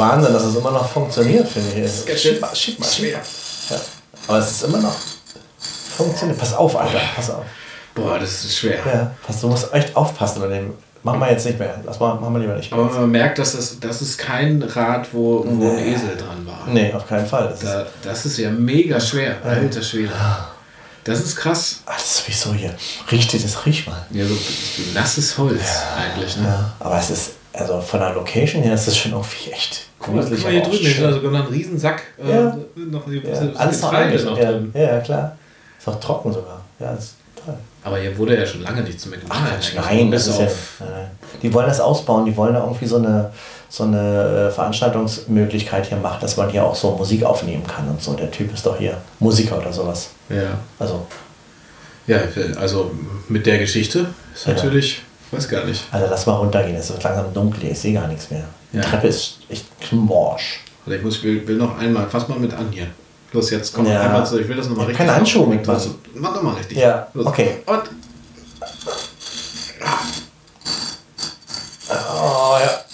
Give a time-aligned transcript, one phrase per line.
[0.00, 1.84] Das ist Wahnsinn, dass es immer noch funktioniert, finde ich.
[1.84, 3.20] Es Ganz schieb schön mal, schieb mal, schwer.
[3.70, 3.76] Ja.
[4.28, 4.94] Aber es ist immer noch
[5.96, 6.38] funktioniert.
[6.38, 7.44] Pass auf, Alter, pass auf.
[7.94, 8.78] Boah, das ist schwer.
[8.86, 10.74] Ja, pass, du musst echt aufpassen an dem.
[11.02, 11.80] Machen wir jetzt nicht mehr.
[11.84, 12.80] Lass mal, machen wir lieber nicht mehr.
[12.80, 16.66] Aber man merkt, dass das, das ist kein Rad, wo, wo ein Esel dran war.
[16.66, 17.48] Nee, auf keinen Fall.
[17.48, 19.36] Das ist, Da, das ist ja mega schwer.
[19.42, 20.12] Alter Schwede.
[21.04, 21.80] Das ist krass.
[21.86, 22.74] ah, das ist sowieso hier.
[23.10, 24.06] Riecht dir das, riech mal.
[24.10, 24.34] Ja, so
[24.94, 25.62] nasses Holz
[25.96, 26.36] eigentlich.
[26.36, 26.44] Ne?
[26.44, 30.14] Ja, aber es ist, also von der Location her ist das schon irgendwie echt Guck
[30.14, 31.12] mal, guck mal hier drüben, schön.
[31.12, 32.02] sogar noch ein Riesensack.
[32.22, 32.56] äh, Ja.
[32.74, 33.20] noch, Ja,
[33.56, 34.36] alles noch eingeschnitten.
[34.38, 34.72] Ja, drin.
[34.74, 35.36] ja, klar.
[35.78, 36.60] Ist auch trocken sogar.
[36.78, 37.54] Ja, ist toll.
[37.82, 39.38] Aber hier wurde ja schon lange nichts mehr gemacht.
[39.42, 40.46] Ach nein, das ist ja.
[41.42, 43.30] Die wollen das ausbauen, die wollen da irgendwie so eine,
[43.68, 48.02] so eine äh, Veranstaltungsmöglichkeit hier machen, dass man hier auch so Musik aufnehmen kann und
[48.02, 48.12] so.
[48.14, 50.10] Der Typ ist doch hier Musiker oder sowas.
[50.28, 50.58] Ja.
[50.78, 51.06] Also,
[52.06, 52.18] ja,
[52.58, 52.90] also
[53.28, 54.52] mit der Geschichte ist Ja.
[54.54, 55.84] natürlich, weiß gar nicht.
[55.92, 58.44] also lass mal runtergehen, es wird langsam dunkel, ich sehe gar nichts mehr.
[58.72, 58.80] Ja.
[58.82, 60.60] Die Treppe ist echt morsch.
[60.86, 62.86] Oder ich muss, will, will noch einmal, fass mal mit an hier.
[63.32, 64.00] Los, jetzt komm Ja.
[64.02, 65.06] einmal zu, ich will das nochmal hab richtig.
[65.06, 65.56] keine Handschuhe machen.
[65.56, 65.84] mitmachen.
[66.12, 66.78] Los, Mach doch mal richtig.
[66.78, 67.26] Ja, Los.
[67.26, 67.58] okay.
[67.66, 67.82] Und
[71.88, 72.84] Oh ja.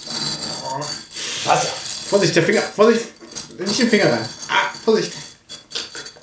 [1.47, 1.67] Was?
[2.09, 3.07] Vorsicht, der Finger, Vorsicht,
[3.59, 4.29] nicht den Finger rein.
[4.49, 5.13] Ah, Vorsicht.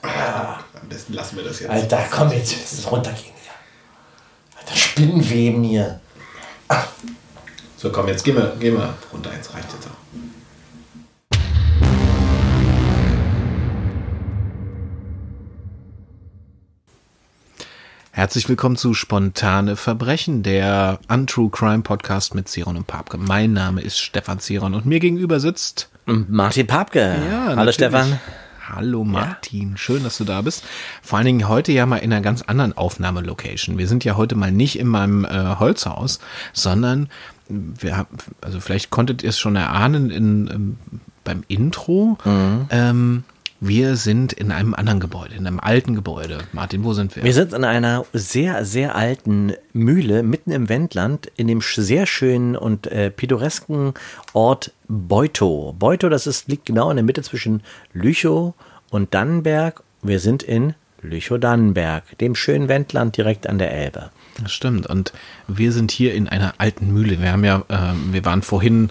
[0.02, 1.70] Ah, am besten lassen wir das jetzt.
[1.70, 4.60] Alter, komm jetzt, jetzt runtergehen hier.
[4.60, 6.00] Alter, Spinnenweben hier.
[7.84, 9.92] So, komm, jetzt gehen wir, gehen wir runter, jetzt reicht jetzt auch.
[18.12, 23.18] Herzlich willkommen zu Spontane Verbrechen, der Untrue Crime Podcast mit Ziron und Papke.
[23.18, 27.18] Mein Name ist Stefan Ziron und mir gegenüber sitzt Martin Papke.
[27.20, 27.76] Hallo natürlich.
[27.76, 28.20] Stefan.
[28.66, 30.64] Hallo Martin, schön, dass du da bist.
[31.02, 33.78] Vor allen Dingen heute ja mal in einer ganz anderen Aufnahmelocation.
[33.78, 36.20] Wir sind ja heute mal nicht in meinem äh, Holzhaus,
[36.54, 37.10] sondern
[37.48, 38.08] wir
[38.42, 40.78] also vielleicht konntet ihr es schon erahnen in, ähm,
[41.24, 42.18] beim Intro.
[42.70, 43.24] Ähm,
[43.66, 46.40] wir sind in einem anderen Gebäude, in einem alten Gebäude.
[46.52, 47.24] Martin, wo sind wir?
[47.24, 52.58] Wir sind in einer sehr, sehr alten Mühle mitten im Wendland in dem sehr schönen
[52.58, 53.94] und äh, pittoresken
[54.34, 55.74] Ort Beutow.
[55.80, 58.54] Beutow, das ist, liegt genau in der Mitte zwischen Lüchow
[58.90, 59.82] und Dannenberg.
[60.02, 64.10] Wir sind in Lüchow-Dannenberg, dem schönen Wendland direkt an der Elbe.
[64.42, 64.88] Das stimmt.
[64.88, 65.14] Und
[65.48, 67.22] wir sind hier in einer alten Mühle.
[67.22, 68.90] Wir haben ja, ähm, wir waren vorhin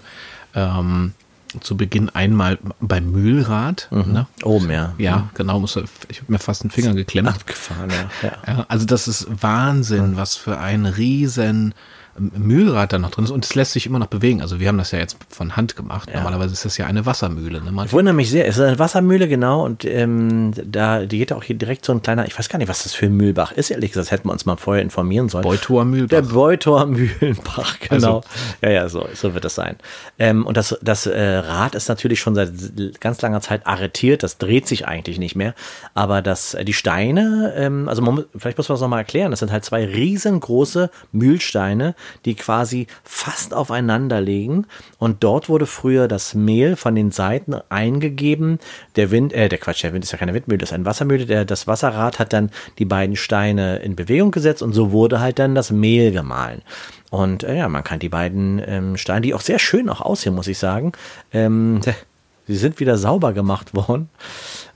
[0.55, 1.13] ähm,
[1.61, 3.87] zu Beginn einmal beim Mühlrad.
[3.91, 4.27] Ne?
[4.43, 4.93] Oben, ja.
[4.97, 5.59] Ja, genau.
[5.59, 5.75] Muss,
[6.09, 7.29] ich habe mir fast einen Finger geklemmt.
[7.29, 8.31] Abgefahren, ja.
[8.47, 8.65] ja.
[8.67, 11.73] Also das ist Wahnsinn, was für ein riesen
[12.17, 13.31] Mühlrad da noch drin ist.
[13.31, 14.41] Und es lässt sich immer noch bewegen.
[14.41, 16.09] Also wir haben das ja jetzt von Hand gemacht.
[16.13, 17.61] Normalerweise ist das ja eine Wassermühle.
[17.61, 17.85] Ne?
[17.85, 18.47] Ich wundere mich sehr.
[18.47, 19.63] Es ist eine Wassermühle, genau.
[19.65, 22.67] Und ähm, da die geht auch hier direkt so ein kleiner, ich weiß gar nicht,
[22.67, 24.07] was das für ein Mühlbach ist, ehrlich gesagt.
[24.07, 25.43] Das hätten wir uns mal vorher informieren sollen.
[25.43, 26.09] Beutower Mühlbach.
[26.09, 28.17] Der Beutower Mühlenbach, genau.
[28.17, 28.21] Also-
[28.61, 29.77] ja, ja, so, so wird es sein.
[30.19, 32.51] Ähm, und das, das äh, Rad ist natürlich schon seit
[32.99, 34.23] ganz langer Zeit arretiert.
[34.23, 35.55] Das dreht sich eigentlich nicht mehr.
[35.93, 39.31] Aber das, äh, die Steine, ähm, also man, vielleicht muss man das nochmal erklären.
[39.31, 44.65] Das sind halt zwei riesengroße Mühlsteine, die quasi fast aufeinander liegen.
[44.97, 48.59] Und dort wurde früher das Mehl von den Seiten eingegeben.
[48.95, 51.25] Der Wind, äh, der Quatsch, der Wind ist ja keine Windmühle, das ist eine Wassermühle.
[51.25, 55.39] Der, das Wasserrad hat dann die beiden Steine in Bewegung gesetzt und so wurde halt
[55.39, 56.61] dann das Mehl gemahlen.
[57.09, 60.33] Und äh, ja, man kann die beiden ähm, Steine, die auch sehr schön auch aussehen,
[60.33, 60.93] muss ich sagen,
[61.31, 61.79] ähm,
[62.47, 64.09] sie sind wieder sauber gemacht worden.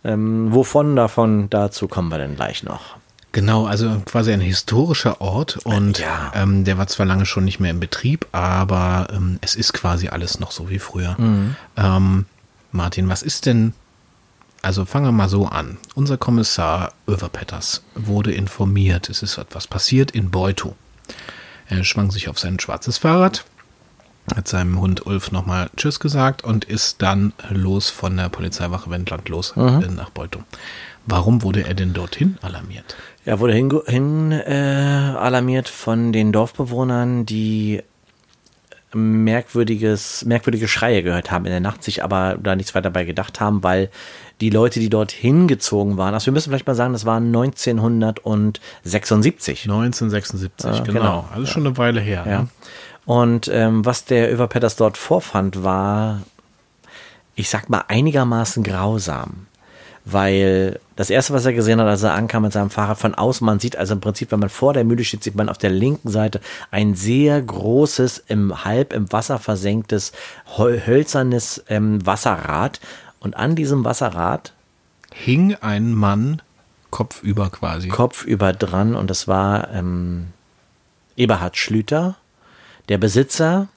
[0.03, 2.97] Ähm, wovon davon, dazu kommen wir dann gleich noch.
[3.38, 6.31] Genau, also quasi ein historischer Ort und Ja.
[6.34, 10.07] ähm, der war zwar lange schon nicht mehr in Betrieb, aber ähm, es ist quasi
[10.07, 11.16] alles noch so wie früher.
[11.78, 12.25] Ähm,
[12.72, 13.74] Martin, was ist denn,
[14.63, 15.78] also fangen wir mal so an.
[15.94, 20.74] Unser Kommissar Överpetters wurde informiert, es ist etwas passiert in Beutow.
[21.69, 23.45] Er schwang sich auf sein schwarzes Fahrrad,
[24.36, 29.30] hat seinem Hund Ulf nochmal Tschüss gesagt und ist dann los von der Polizeiwache Wendland
[29.30, 29.60] los äh,
[29.92, 30.42] nach Beutow.
[31.10, 32.98] Warum wurde er denn dorthin alarmiert?
[33.27, 37.83] Er wurde hin, hin äh, alarmiert von den Dorfbewohnern, die
[38.94, 43.41] merkwürdiges, merkwürdige Schreie gehört haben in der Nacht, sich aber da nichts weiter dabei gedacht
[43.41, 43.89] haben, weil
[44.39, 49.65] die Leute, die dort hingezogen waren, also wir müssen vielleicht mal sagen, das war 1976.
[49.65, 50.94] 1976, Ja, genau.
[50.94, 51.27] genau.
[51.33, 52.23] Also schon eine Weile her.
[52.25, 52.44] Ja.
[52.44, 52.47] Ne?
[53.06, 56.21] Und ähm, was der Överpetters dort vorfand, war,
[57.35, 59.46] ich sag mal, einigermaßen grausam.
[60.09, 63.45] Weil das erste, was er gesehen hat, als er ankam mit seinem Fahrrad von außen,
[63.45, 65.69] man sieht also im Prinzip, wenn man vor der Mühle steht, sieht man auf der
[65.69, 66.39] linken Seite
[66.71, 70.13] ein sehr großes, im halb im Wasser versenktes,
[70.57, 72.80] hölzernes ähm, Wasserrad.
[73.19, 74.54] Und an diesem Wasserrad
[75.13, 76.42] Hing ein Mann
[76.89, 77.89] kopfüber quasi.
[77.89, 80.27] kopfüber dran und das war ähm,
[81.18, 82.15] Eberhard Schlüter,
[82.88, 83.68] der Besitzer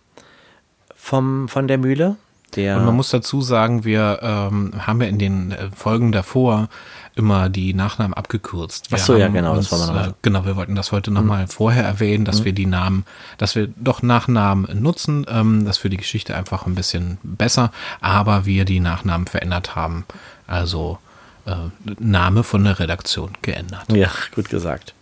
[0.95, 2.17] vom, von der Mühle.
[2.57, 6.69] Der Und man muss dazu sagen, wir ähm, haben ja in den äh, Folgen davor
[7.15, 8.91] immer die Nachnamen abgekürzt.
[8.91, 10.93] Wir Ach so, ja, genau, das uns, wollen wir noch äh, Genau, wir wollten das
[10.93, 13.05] heute nochmal vorher erwähnen, dass wir die Namen,
[13.37, 18.47] dass wir doch Nachnamen nutzen, ähm, das für die Geschichte einfach ein bisschen besser, aber
[18.47, 20.07] wir die Nachnamen verändert haben.
[20.47, 20.99] Also
[21.47, 21.55] äh,
[21.99, 23.85] Name von der Redaktion geändert.
[23.93, 24.95] ja, gut gesagt.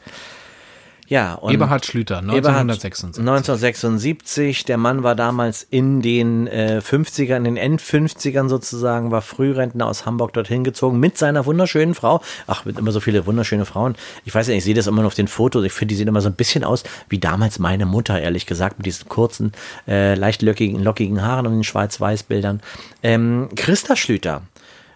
[1.09, 3.21] Ja, und Eberhard Schlüter, Eberhard 1976.
[3.21, 4.65] 1976.
[4.67, 10.05] Der Mann war damals in den äh, 50ern, in den End-50ern sozusagen, war Frührentner aus
[10.05, 12.21] Hamburg dorthin gezogen mit seiner wunderschönen Frau.
[12.47, 13.97] Ach, mit immer so viele wunderschöne Frauen.
[14.27, 15.65] Ich weiß nicht, ich sehe das immer nur auf den Fotos.
[15.65, 18.79] Ich finde, die sehen immer so ein bisschen aus wie damals meine Mutter, ehrlich gesagt,
[18.79, 19.53] mit diesen kurzen,
[19.87, 22.61] äh, leicht lockigen, lockigen Haaren und den Schwarz-Weiß-Bildern.
[23.03, 24.43] Ähm, Christa Schlüter.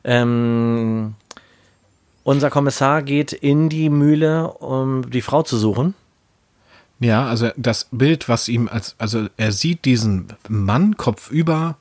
[0.05, 1.15] Ähm,
[2.23, 5.94] unser Kommissar geht in die Mühle, um die Frau zu suchen.
[7.02, 11.76] Ja, also das Bild, was ihm als, also er sieht diesen Mann kopfüber,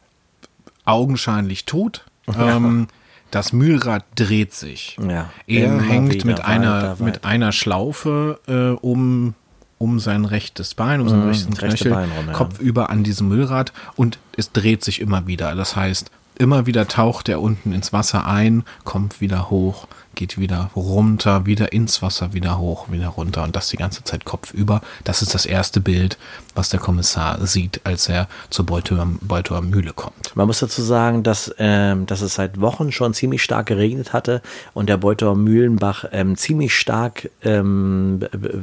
[0.85, 2.05] augenscheinlich tot.
[2.37, 2.87] Ähm,
[3.29, 4.97] das Mühlrad dreht sich.
[5.07, 9.35] Ja, er hängt mit einer, weiter, mit einer Schlaufe äh, um,
[9.77, 12.33] um sein rechtes Bein, um sein Mhm, rechten Knöchel, Bein rum, ja.
[12.33, 15.55] kopfüber an diesem Müllrad und es dreht sich immer wieder.
[15.55, 20.69] Das heißt, immer wieder taucht er unten ins Wasser ein, kommt wieder hoch, geht wieder
[20.75, 24.81] runter, wieder ins Wasser, wieder hoch, wieder runter und das die ganze Zeit kopfüber.
[25.03, 26.17] Das ist das erste Bild,
[26.55, 30.35] was der Kommissar sieht, als er zur Beutower, Beutower Mühle kommt.
[30.35, 34.41] Man muss dazu sagen, dass, ähm, dass es seit Wochen schon ziemlich stark geregnet hatte
[34.73, 38.19] und der Beutower Mühlenbach ähm, ziemlich stark ähm,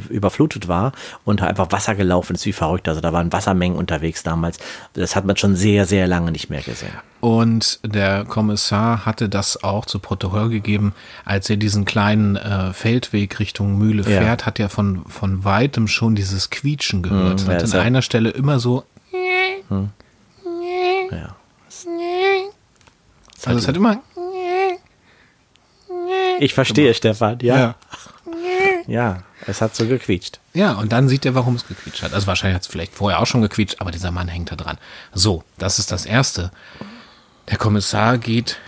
[0.08, 0.92] überflutet war
[1.24, 2.88] und einfach Wasser gelaufen ist wie verrückt.
[2.88, 4.58] Also da waren Wassermengen unterwegs damals.
[4.92, 6.92] Das hat man schon sehr, sehr lange nicht mehr gesehen.
[7.20, 13.38] Und der Kommissar hatte das auch zu Protokoll gegeben, als er diesen kleinen äh, Feldweg
[13.38, 14.20] Richtung Mühle Ja.
[14.20, 17.42] fährt, hat er von, von weitem schon dieses Quietschen gehört.
[17.44, 18.84] Mhm, ja, hat an einer Stelle immer so,
[21.10, 21.34] Ja.
[23.44, 24.00] also es hat immer,
[26.40, 27.56] Ich verstehe, Stefan, ja.
[27.58, 27.74] ja.
[28.86, 30.38] Ja, es hat so gequietscht.
[30.54, 32.14] Ja, und dann sieht er, warum es gequietscht hat.
[32.14, 34.78] Also wahrscheinlich hat es vielleicht vorher auch schon gequietscht, aber dieser Mann hängt da dran.
[35.12, 36.50] So, das ist das Erste.
[37.50, 38.58] Der Kommissar geht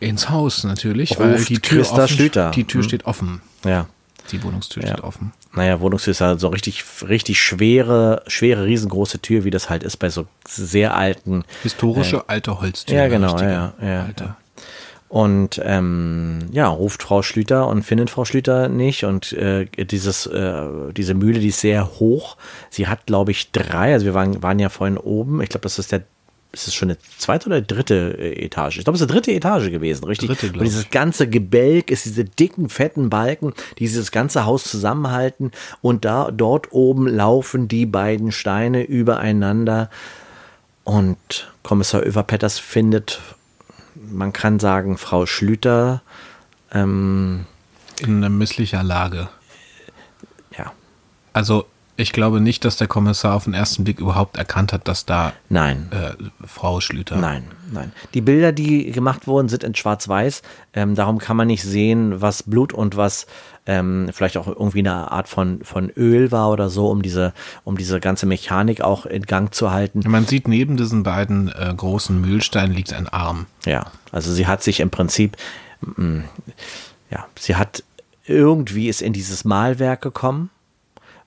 [0.00, 2.50] ins Haus natürlich, weil Ruft die Tür, Christa offen, Schlüter.
[2.50, 2.88] die Tür Hm.
[2.88, 3.40] steht offen.
[3.64, 3.86] Ja.
[4.32, 4.88] Die Wohnungstür Ja.
[4.90, 5.32] steht offen.
[5.54, 9.96] Naja, Wohnungstür ist ja so richtig, richtig schwere, schwere, riesengroße Tür, wie das halt ist
[9.98, 11.44] bei so sehr alten.
[11.62, 12.96] Historische alte Holztür.
[12.96, 14.24] Ja, genau, ja, ja, alte.
[14.24, 14.36] ja.
[15.08, 19.04] Und ähm, ja, ruft Frau Schlüter und findet Frau Schlüter nicht.
[19.04, 22.36] Und äh, dieses, äh, diese Mühle, die ist sehr hoch.
[22.70, 23.92] Sie hat, glaube ich, drei.
[23.92, 25.40] Also wir waren, waren ja vorhin oben.
[25.40, 26.02] Ich glaube, das ist der.
[26.56, 28.78] Ist es schon eine zweite oder dritte äh, Etage?
[28.78, 30.30] Ich glaube, es ist eine dritte Etage gewesen, richtig?
[30.30, 35.50] Dritte, und dieses ganze Gebälk ist diese dicken, fetten Balken, die dieses ganze Haus zusammenhalten.
[35.82, 39.90] Und da dort oben laufen die beiden Steine übereinander.
[40.82, 43.20] Und Kommissar Överpetters findet,
[43.94, 46.00] man kann sagen, Frau Schlüter,
[46.72, 47.44] ähm,
[48.00, 49.28] In einer misslicher Lage.
[50.56, 50.72] ja,
[51.34, 51.66] Also
[51.96, 55.32] ich glaube nicht, dass der Kommissar auf den ersten Blick überhaupt erkannt hat, dass da
[55.48, 55.88] nein.
[55.90, 57.16] äh, Frau Schlüter.
[57.16, 57.92] Nein, nein.
[58.14, 60.42] Die Bilder, die gemacht wurden, sind in Schwarz-Weiß.
[60.74, 63.26] Ähm, darum kann man nicht sehen, was Blut und was
[63.66, 67.32] ähm, vielleicht auch irgendwie eine Art von, von Öl war oder so, um diese,
[67.64, 70.02] um diese ganze Mechanik auch in Gang zu halten.
[70.06, 73.46] Man sieht neben diesen beiden äh, großen Mühlsteinen liegt ein Arm.
[73.64, 75.36] Ja, also sie hat sich im Prinzip,
[75.80, 76.20] mm,
[77.10, 77.82] ja, sie hat
[78.26, 80.50] irgendwie ist in dieses Malwerk gekommen.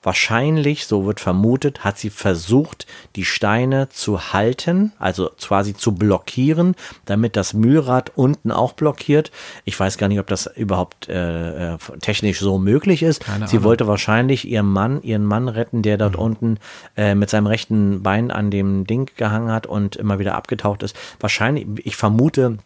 [0.02, 6.74] Wahrscheinlich, so wird vermutet, hat sie versucht, die Steine zu halten, also quasi zu blockieren,
[7.04, 9.30] damit das Mühlrad unten auch blockiert.
[9.66, 13.20] Ich weiß gar nicht, ob das überhaupt äh, äh, technisch so möglich ist.
[13.20, 13.64] Keine sie Ahnung.
[13.64, 16.58] wollte wahrscheinlich ihren Mann, ihren Mann retten, der dort unten
[16.96, 20.96] äh, mit seinem rechten Bein an dem Ding gehangen hat und immer wieder abgetaucht ist.
[21.20, 22.56] Wahrscheinlich, ich vermute,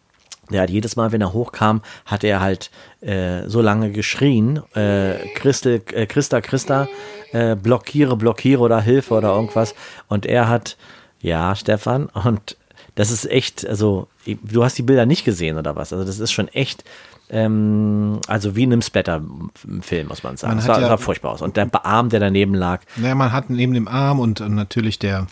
[0.49, 2.69] der hat jedes Mal, wenn er hochkam, hat er halt
[3.01, 6.87] äh, so lange geschrien, äh, Christel, äh, Christa, Christa,
[7.31, 9.73] äh, blockiere, blockiere oder Hilfe oder irgendwas.
[10.07, 10.77] Und er hat,
[11.21, 12.57] ja, Stefan, und
[12.95, 15.91] das ist echt, also, du hast die Bilder nicht gesehen oder was?
[15.91, 16.83] Also, das ist schon echt,
[17.29, 20.51] ähm, also wie in einem Splatter-Film, muss man sagen.
[20.51, 21.41] Man Das sah, ja- sah furchtbar aus.
[21.41, 24.99] Und der Arm, der daneben lag, Naja, man hat neben dem Arm und äh, natürlich
[24.99, 25.27] der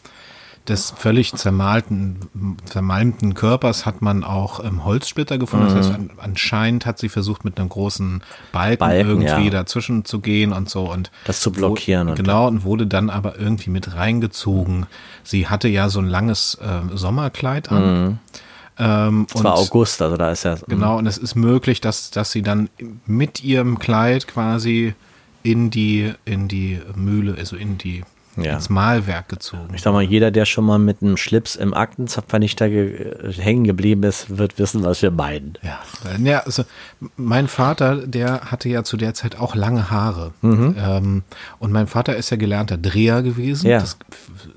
[0.68, 2.20] des völlig zermalten,
[2.66, 5.68] zermalmten Körpers hat man auch ähm, Holzsplitter gefunden.
[5.68, 9.50] Das heißt, an, anscheinend hat sie versucht, mit einem großen Balken, Balken, irgendwie ja.
[9.50, 13.10] dazwischen zu gehen und so und Das zu blockieren Wo, und- genau, und wurde dann
[13.10, 14.86] aber irgendwie mit reingezogen.
[15.24, 18.20] Sie hatte ja so ein langes äh, Sommerkleid an.
[18.80, 22.32] Ähm, es war August, also da ist ja, Genau, und es ist möglich, dass, dass
[22.32, 22.70] sie dann
[23.06, 24.96] mit ihrem Kleid quasi
[25.44, 28.04] in die, in die Mühle, also in die
[28.36, 28.56] Ja.
[28.56, 29.74] ins Malwerk gezogen.
[29.74, 34.04] Ich sag mal, jeder, der schon mal mit einem Schlips im Aktenzapfernichter ge hängen geblieben
[34.04, 35.54] ist, wird wissen, was wir meinen.
[35.62, 35.80] Ja,
[36.18, 36.64] ja also
[37.16, 40.34] mein Vater, der hatte ja zu der Zeit auch lange Haare.
[40.42, 40.76] Mhm.
[40.78, 41.24] Ähm,
[41.60, 43.68] und mein Vater ist ja gelernter Dreher gewesen.
[43.68, 43.80] Ja.
[43.80, 43.98] Das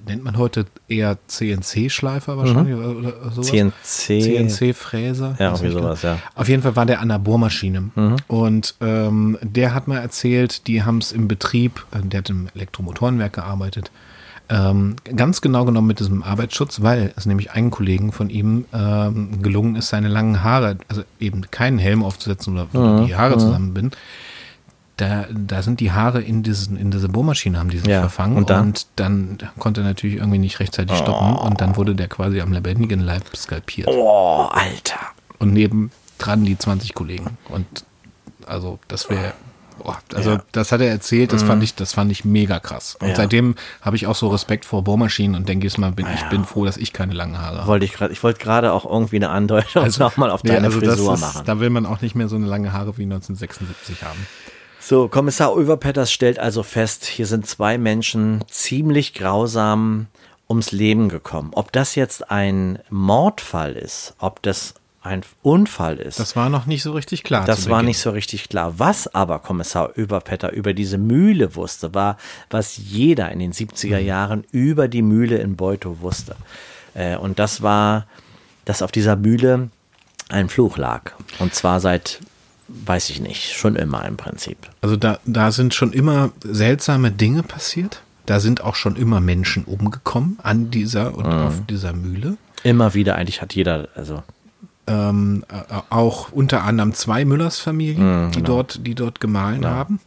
[0.06, 3.49] nennt man heute eher CNC-Schleifer wahrscheinlich oder, oder sowas.
[3.49, 4.23] CNC.
[4.23, 5.37] CNC-Fräser.
[5.38, 6.18] Ja, irgendwie nicht sowas, ja.
[6.35, 7.90] Auf jeden Fall war der an der Bohrmaschine.
[8.28, 12.49] Und ähm, der hat mir erzählt, die haben es im Betrieb, äh, der hat im
[12.54, 13.66] Elektromotorenwerk gearbeitet,
[14.49, 19.43] ähm, ganz genau genommen mit diesem Arbeitsschutz, weil es nämlich einen Kollegen von ihm ähm,
[19.43, 23.99] gelungen ist, seine langen Haare, also eben keinen Helm aufzusetzen oder, oder die Haare zusammenbinden.
[24.99, 28.37] Da, da sind die Haare in, diesen, in diese Bohrmaschine, haben die sich Ja, verfangen.
[28.39, 28.69] und dann?
[28.69, 31.35] und dann konnte er natürlich irgendwie nicht rechtzeitig stoppen.
[31.37, 35.01] Und dann wurde der quasi am lebendigen Leib skalpiert Oh, Alter.
[35.39, 37.37] und neben dran die 20 Kollegen.
[37.51, 37.67] Und
[38.47, 39.35] also das wäre,
[39.83, 40.37] boah, also Ja.
[40.37, 40.42] Mhm.
[40.52, 42.97] das hat er erzählt, das fand ich, das fand ich mega krass.
[43.00, 43.14] Und Ja.
[43.16, 46.28] seitdem habe ich auch so Respekt vor Bohrmaschinen und denke jetzt mal, bin, ich Ja.
[46.28, 47.66] bin froh, dass ich keine langen Haare habe.
[47.68, 50.80] Wollte ich gerade, ich wollte gerade auch irgendwie eine Andeutung nochmal auf nee, deine also
[50.80, 51.42] Frisur ist, machen.
[51.45, 54.26] Da will man auch nicht mehr so eine lange Haare wie 1976 haben.
[54.80, 60.06] So, Kommissar Ulverpetters stellt also fest, hier sind zwei Menschen ziemlich grausam
[60.49, 61.50] ums Leben gekommen.
[61.54, 64.75] Ob das jetzt ein Mordfall ist, ob das
[65.07, 67.45] ein Unfall ist, Das war noch nicht so richtig klar.
[67.47, 68.79] das war nicht so richtig klar.
[68.79, 72.17] Was aber Kommissar Überpetter über diese Mühle wusste, war,
[72.51, 74.07] was jeder in den 70er Mhm.
[74.07, 76.37] Jahren über die Mühle in Beutow wusste.
[76.95, 78.07] Äh, Und das war,
[78.65, 79.71] dass auf dieser Mühle
[80.29, 81.13] ein Fluch lag.
[81.39, 82.21] Und zwar seit,
[82.69, 84.59] weiß ich nicht, schon immer im Prinzip.
[84.81, 88.03] Also da, da sind schon immer seltsame Dinge passiert.
[88.27, 91.33] Da sind auch schon immer Menschen umgekommen an dieser und Mhm.
[91.47, 92.37] auf dieser Mühle.
[92.65, 94.25] Immer wieder, eigentlich hat jeder, also
[94.87, 98.47] ähm, äh, auch unter anderem zwei Müllers Familien, Mhm, die genau.
[98.47, 100.00] dort, die dort gemahlen haben.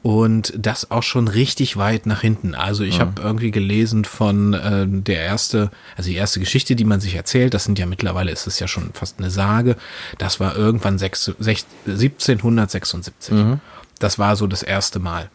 [0.00, 2.54] Und das auch schon richtig weit nach hinten.
[2.54, 7.00] Also ich habe irgendwie gelesen von äh, der erste, also die erste Geschichte, die man
[7.00, 9.76] sich erzählt, das sind ja mittlerweile ist es ja schon fast eine Sage,
[10.16, 13.34] das war irgendwann sechs, sech, 1776.
[13.34, 13.60] Mhm.
[13.98, 15.30] Das war so das erste Mal.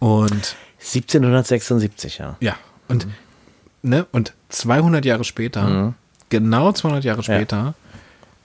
[0.00, 2.36] Und 1776, ja.
[2.40, 2.56] ja,
[2.88, 3.06] und,
[3.82, 5.94] ne, und 200 Jahre später,
[6.28, 7.74] genau 200 Jahre später,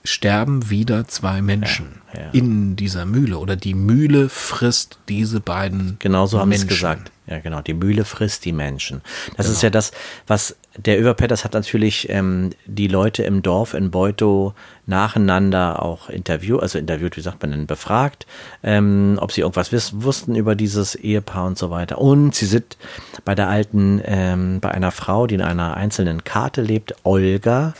[0.04, 2.30] sterben wieder zwei Menschen Ja, ja.
[2.32, 7.10] in dieser Mühle oder die Mühle frisst diese beiden Genau so haben sie es gesagt.
[7.26, 7.62] Ja, genau.
[7.62, 9.00] Die Mühle frisst die Menschen.
[9.38, 9.92] Das ist ja das,
[10.26, 14.54] was der Überpetters hat natürlich ähm, die Leute im Dorf in Beutow
[14.86, 18.26] nacheinander auch interviewt, also interviewt, wie sagt man denn, befragt,
[18.64, 21.98] ähm, ob sie irgendwas wiss, wussten über dieses Ehepaar und so weiter.
[21.98, 22.76] Und sie sind
[23.24, 27.74] bei der alten, ähm, bei einer Frau, die in einer einzelnen Karte lebt, Olga,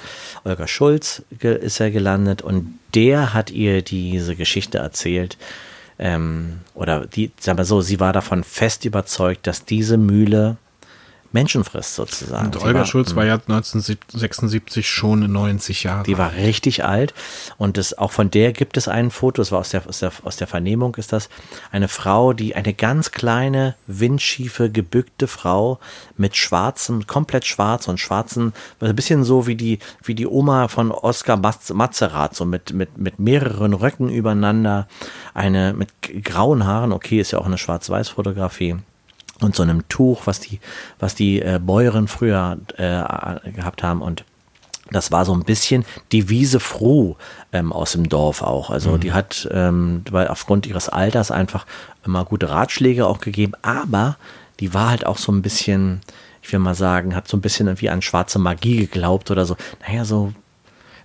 [0.45, 5.37] Olga Schulz ist er gelandet und der hat ihr diese Geschichte erzählt,
[5.99, 10.57] ähm, oder die, sagen wir so, sie war davon fest überzeugt, dass diese Mühle
[11.35, 12.47] Menschen frisst sozusagen.
[12.47, 16.05] Und Sie Olga war, Schulz war ja 1976 schon 90 Jahre.
[16.05, 17.13] Die war richtig alt.
[17.59, 20.13] Und das, auch von der gibt es ein Foto, das war aus der, aus, der,
[20.23, 21.29] aus der Vernehmung ist das,
[21.73, 25.81] eine Frau, die eine ganz kleine, windschiefe, gebückte Frau
[26.17, 30.93] mit schwarzen, komplett schwarz und schwarzen, ein bisschen so wie die, wie die Oma von
[30.93, 34.87] Oskar Mazerat, so mit, mit, mit mehreren Röcken übereinander,
[35.35, 35.89] eine mit
[36.23, 38.77] grauen Haaren, okay, ist ja auch eine Schwarz-Weiß-Fotografie
[39.41, 40.61] und so einem Tuch, was die,
[40.99, 44.25] was die äh, Bäuerin früher äh, gehabt haben und
[44.91, 47.17] das war so ein bisschen die Wiese froh
[47.53, 48.69] ähm, aus dem Dorf auch.
[48.69, 51.67] Also die hat, ähm, weil aufgrund ihres Alters einfach
[52.05, 54.19] immer gute Ratschläge auch gegeben, aber
[54.61, 56.03] die war halt auch so ein bisschen,
[56.43, 59.57] ich will mal sagen, hat so ein bisschen irgendwie an schwarze Magie geglaubt oder so.
[59.87, 60.33] Naja, so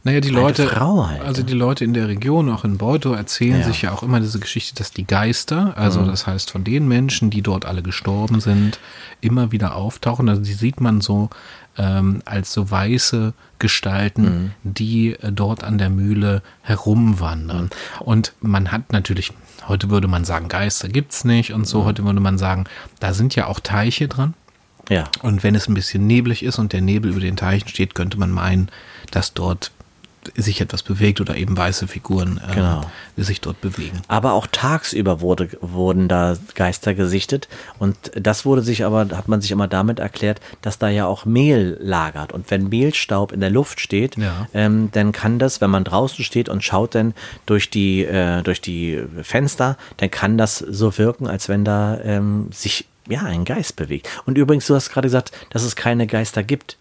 [0.04, 3.60] Naja, die Leute, Frau halt, also die Leute in der Region, auch in Beutow, erzählen
[3.60, 3.66] Ja.
[3.68, 6.08] sich ja auch immer diese Geschichte, dass die Geister, also Mhm.
[6.08, 8.80] das heißt von den Menschen, die dort alle gestorben sind,
[9.20, 10.30] immer wieder auftauchen.
[10.30, 11.30] Also die sieht man so
[11.78, 14.52] ähm, als so weiße Gestalten, Mhm.
[14.64, 17.66] die äh, dort an der Mühle herumwandern.
[17.66, 18.02] Mhm.
[18.06, 19.32] Und man hat natürlich,
[19.68, 21.66] heute würde man sagen, Geister gibt's nicht und Mhm.
[21.66, 22.66] so, heute würde man sagen,
[23.00, 24.34] da sind ja auch Teiche dran.
[24.90, 25.04] ja.
[25.22, 28.18] Und wenn es ein bisschen neblig ist und der Nebel über den Teichen steht, könnte
[28.18, 28.70] man meinen,
[29.12, 29.72] dass dort
[30.36, 32.82] sich etwas bewegt oder eben weiße Figuren äh, Genau.
[33.18, 34.02] sich dort bewegen.
[34.08, 37.48] Aber auch tagsüber wurde, wurden da Geister gesichtet.
[37.80, 41.26] Und das wurde sich aber, hat man sich immer damit erklärt, dass da ja auch
[41.26, 42.34] Mehl lagert.
[42.34, 44.48] Und wenn Mehlstaub in der Luft steht, Ja.
[44.54, 47.14] ähm, dann kann das, wenn man draußen steht und schaut dann
[47.46, 52.48] durch die, äh, durch die Fenster, dann kann das so wirken, als wenn da ähm,
[52.52, 54.08] sich ja ein Geist bewegt.
[54.26, 56.78] Und übrigens, du hast gerade gesagt, dass es keine Geister gibt.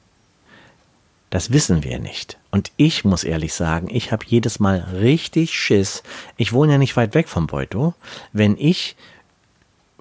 [1.31, 2.38] Das wissen wir nicht.
[2.51, 6.03] Und ich muss ehrlich sagen, ich habe jedes Mal richtig Schiss.
[6.37, 7.95] Ich wohne ja nicht weit weg von Beutow.
[8.33, 8.97] Wenn ich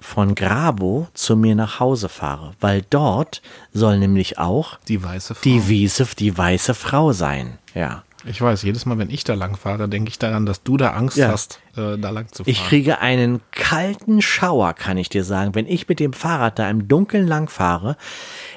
[0.00, 5.42] von Grabo zu mir nach Hause fahre, weil dort soll nämlich auch Die weiße Frau.
[5.42, 7.58] die Wiese, die weiße Frau sein.
[7.74, 8.04] Ja.
[8.24, 10.90] ich weiß, jedes Mal, wenn ich da lang fahre, denke ich daran, dass du da
[10.92, 11.28] Angst Ja.
[11.28, 12.50] hast, äh, da lang zu fahren.
[12.52, 16.70] Ich kriege einen kalten Schauer, kann ich dir sagen, wenn ich mit dem Fahrrad da
[16.70, 17.96] im Dunkeln lang fahre.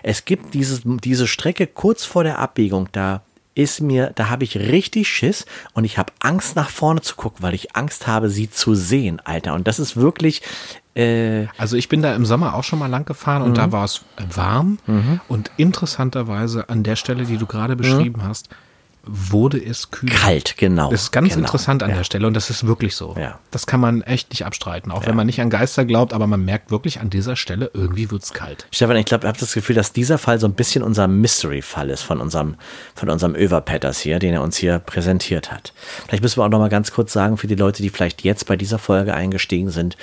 [0.03, 4.55] Es gibt dieses, diese Strecke kurz vor der Abbiegung, da ist mir, da habe ich
[4.57, 8.49] richtig Schiss und ich habe Angst nach vorne zu gucken, weil ich Angst habe, sie
[8.49, 9.53] zu sehen, Alter.
[9.53, 10.41] Und das ist wirklich,
[10.95, 13.55] äh, Also ich bin da im Sommer auch schon mal lang gefahren und Mhm.
[13.55, 14.01] da war es
[14.33, 14.77] warm
[15.27, 18.49] und interessanterweise an der Stelle, die du gerade beschrieben hast,
[19.03, 20.09] wurde es kühl.
[20.09, 20.91] Kalt, genau.
[20.91, 21.39] Das ist ganz genau.
[21.39, 21.97] interessant an ja.
[21.97, 23.15] der Stelle und das ist wirklich so.
[23.17, 23.39] Ja.
[23.49, 25.07] Das kann man echt nicht abstreiten, auch Ja.
[25.07, 28.33] wenn man nicht an Geister glaubt, aber man merkt wirklich an dieser Stelle, irgendwie wird's
[28.33, 28.67] kalt.
[28.71, 31.89] Stefan, ich glaube, ich habe das Gefühl, dass dieser Fall so ein bisschen unser Mystery-Fall
[31.89, 32.55] ist von unserem,
[32.93, 35.73] von unserem Överpetters hier, den er uns hier präsentiert hat.
[36.07, 38.45] Vielleicht müssen wir auch noch mal ganz kurz sagen, für die Leute, die vielleicht jetzt
[38.45, 39.97] bei dieser Folge eingestiegen sind,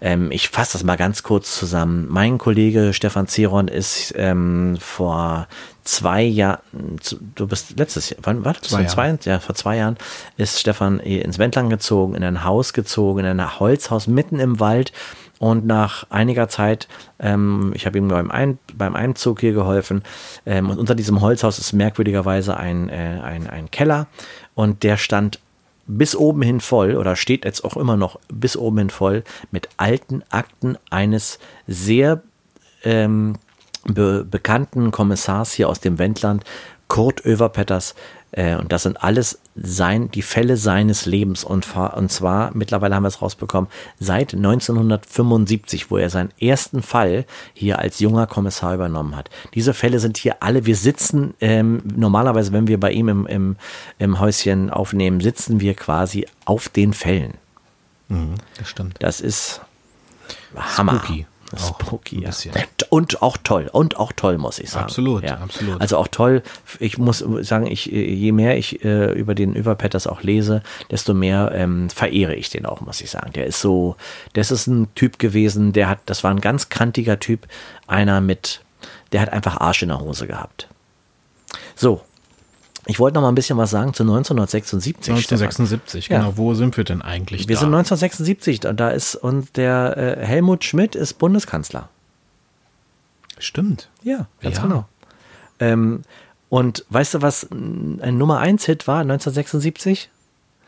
[0.00, 2.06] ähm, ich fasse das mal ganz kurz zusammen.
[2.10, 5.48] Mein Kollege Stefan Zeron ist ähm, vor
[5.84, 6.60] zwei Jahren,
[7.34, 8.62] du bist letztes Jahr, wann war das?
[8.62, 9.96] Zwei Vor zwei, ja, vor zwei Jahren
[10.36, 14.92] ist Stefan ins Wendland gezogen, in ein Haus gezogen, in ein Holzhaus mitten im Wald.
[15.38, 16.88] Und nach einiger Zeit,
[17.18, 20.02] ähm, ich habe ihm beim, ein, beim Einzug hier geholfen,
[20.46, 24.06] ähm, und unter diesem Holzhaus ist merkwürdigerweise ein, äh, ein, ein Keller
[24.54, 25.40] und der stand
[25.86, 29.68] bis oben hin voll oder steht jetzt auch immer noch bis oben hin voll mit
[29.76, 32.22] alten Akten eines sehr
[32.84, 33.34] ähm,
[33.84, 36.44] be bekannten Kommissars hier aus dem Wendland,
[36.88, 37.94] Kurt Överpetters.
[38.32, 41.44] Äh, und das sind alles sein, die Fälle seines Lebens.
[41.44, 43.70] Und, und zwar, mittlerweile haben wir es rausbekommen,
[44.00, 49.30] seit 1975, wo er seinen ersten Fall hier als junger Kommissar übernommen hat.
[49.54, 53.56] Diese Fälle sind hier alle, wir sitzen ähm, normalerweise, wenn wir bei ihm im, im,
[53.98, 57.34] im Häuschen aufnehmen, sitzen wir quasi auf den Fällen.
[58.58, 58.96] Das stimmt.
[59.00, 59.60] Das ist
[60.54, 60.98] Hammer.
[60.98, 61.26] Spooky.
[61.58, 62.30] Spooky, ja.
[62.90, 63.68] Und auch toll.
[63.72, 64.84] Und auch toll, muss ich sagen.
[64.84, 65.38] Absolut, ja.
[65.38, 65.80] absolut.
[65.80, 66.42] Also auch toll.
[66.78, 71.52] Ich muss sagen, ich, je mehr ich äh, über den Überpetters auch lese, desto mehr
[71.54, 73.32] ähm, verehre ich den auch, muss ich sagen.
[73.32, 73.96] Der ist so,
[74.34, 77.46] das ist ein Typ gewesen, der hat, das war ein ganz kantiger Typ,
[77.86, 78.60] einer mit,
[79.12, 80.68] der hat einfach Arsch in der Hose gehabt.
[81.74, 82.02] So.
[82.86, 84.94] Ich wollte noch mal ein bisschen was sagen zu 1976.
[85.02, 85.16] Stefan.
[85.16, 86.18] 1976, Ja.
[86.18, 86.36] genau.
[86.36, 87.60] Wo sind wir denn eigentlich Wir da?
[87.60, 91.88] sind 1976, da, da ist und der äh, Helmut Schmidt ist Bundeskanzler.
[93.38, 93.88] Stimmt.
[94.02, 94.62] Ja, ganz Ja.
[94.62, 94.84] genau.
[95.60, 96.02] Ähm,
[96.48, 100.10] und weißt du, was ein Nummer 1 Hit war 1976?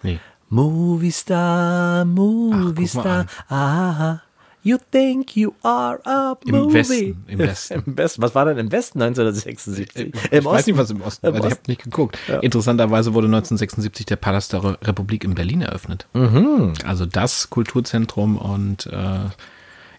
[0.02, 0.18] Nee.
[0.48, 3.56] Movie Star, Movie guck mal Star, an.
[3.56, 4.22] aha.
[4.66, 6.74] You think you are a Im movie.
[6.74, 7.82] Westen, im Westen.
[7.86, 8.22] Im Westen.
[8.22, 10.12] Was war denn im Westen 1976?
[10.32, 11.44] Ich weiß nicht, was im Osten Im war.
[11.44, 12.18] Ich habe nicht geguckt.
[12.26, 12.40] Ja.
[12.40, 16.06] Interessanterweise wurde 1976 der Palast der Re- Republik in Berlin eröffnet.
[16.14, 16.72] Mhm.
[16.84, 19.18] Also das Kulturzentrum und äh,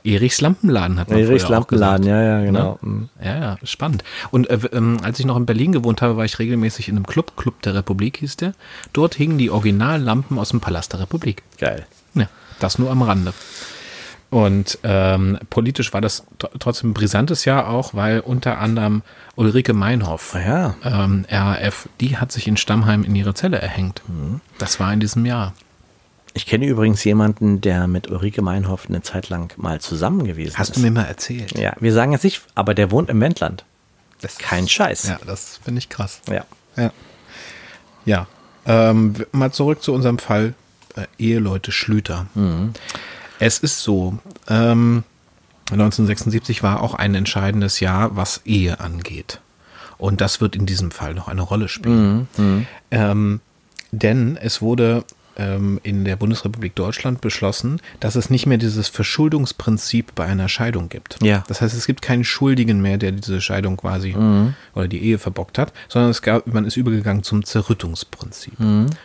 [0.03, 2.77] Erichs Lampenladen hat man Erichs Lampenladen, ja, ja, genau.
[2.81, 3.09] Ne?
[3.23, 4.03] Ja, ja, spannend.
[4.31, 7.05] Und äh, ähm, als ich noch in Berlin gewohnt habe, war ich regelmäßig in einem
[7.07, 8.51] Club, Club der Republik hieß der.
[8.93, 11.43] Dort hingen die Originallampen aus dem Palast der Republik.
[11.57, 11.85] Geil.
[12.15, 12.27] Ja,
[12.59, 13.33] das nur am Rande.
[14.29, 19.01] Und ähm, politisch war das tr- trotzdem ein brisantes Jahr auch, weil unter anderem
[19.35, 20.75] Ulrike Meinhoff, Ah ja.
[20.83, 24.01] ähm, RAF, die hat sich in Stammheim in ihre Zelle erhängt.
[24.07, 24.41] Mhm.
[24.57, 25.53] Das war in diesem Jahr.
[26.33, 30.71] Ich kenne übrigens jemanden, der mit Ulrike Meinhoff eine Zeit lang mal zusammen gewesen Hast
[30.71, 30.75] ist.
[30.75, 31.57] du mir mal erzählt?
[31.57, 33.63] Ja, wir sagen jetzt nicht, aber der wohnt im Wendland.
[34.21, 35.07] Das Kein Scheiß.
[35.07, 36.21] Ja, das finde ich krass.
[36.29, 36.43] Ja.
[36.75, 36.91] Ja.
[38.05, 38.27] Ja.
[38.65, 40.53] Ähm, mal zurück zu unserem Fall
[40.95, 42.27] äh, Eheleute Schlüter.
[43.39, 45.03] Es ist so, ähm,
[45.71, 49.41] 1976 war auch ein entscheidendes Jahr, was Ehe angeht.
[49.97, 52.27] Und das wird in diesem Fall noch eine Rolle spielen.
[52.91, 53.41] Ähm,
[53.91, 55.03] denn es wurde
[55.37, 60.89] ähm, in der Bundesrepublik Deutschland beschlossen, dass es nicht mehr dieses Verschuldungsprinzip bei einer Scheidung
[60.89, 61.17] gibt.
[61.21, 61.43] Ja.
[61.47, 64.15] Das heißt, es gibt keinen Schuldigen mehr, der diese Scheidung quasi
[64.73, 68.53] oder die Ehe verbockt hat, sondern es gab, man ist übergegangen zum Zerrüttungsprinzip.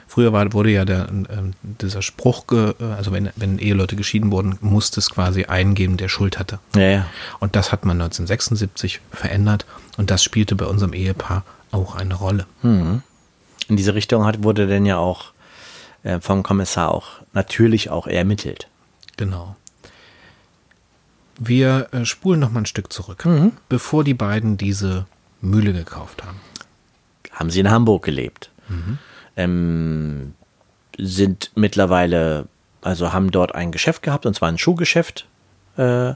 [0.06, 4.30] Früher war, wurde ja der, ähm, dieser Spruch, ge, äh, also wenn, wenn Eheleute geschieden
[4.30, 6.58] wurden, musste es quasi eingeben, der Schuld hatte.
[6.74, 7.06] Ja, ja.
[7.40, 9.66] Und das hat man 1976 verändert
[9.96, 12.46] und das spielte bei unserem Ehepaar auch eine Rolle.
[13.68, 15.31] In diese Richtung hat, wurde denn ja auch
[16.02, 18.68] äh, vom Kommissar auch natürlich auch ermittelt.
[19.16, 19.56] Genau.
[21.38, 23.26] Wir äh, spulen noch mal ein Stück zurück,
[23.68, 25.06] bevor die beiden diese
[25.40, 26.40] Mühle gekauft haben.
[27.32, 28.50] Haben sie in Hamburg gelebt.
[29.36, 30.34] Ähm,
[30.98, 32.46] sind mittlerweile,
[32.82, 35.26] also haben dort ein Geschäft gehabt, und zwar ein Schuhgeschäft.
[35.76, 36.14] Äh,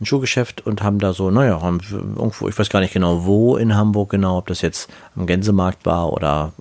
[0.00, 3.56] ein Schuhgeschäft und haben da so, naja, haben irgendwo, ich weiß gar nicht genau, wo
[3.56, 6.52] in Hamburg genau, ob das jetzt am Gänsemarkt war oder,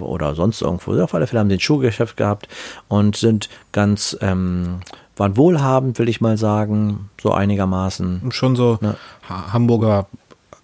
[0.00, 0.98] oder sonst irgendwo.
[1.02, 2.48] Auf alle Fälle haben sie ein Schuhgeschäft gehabt
[2.88, 4.80] und sind ganz ähm,
[5.16, 8.30] waren wohlhabend, will ich mal sagen, so einigermaßen.
[8.30, 8.78] Schon so
[9.28, 10.06] ha Hamburger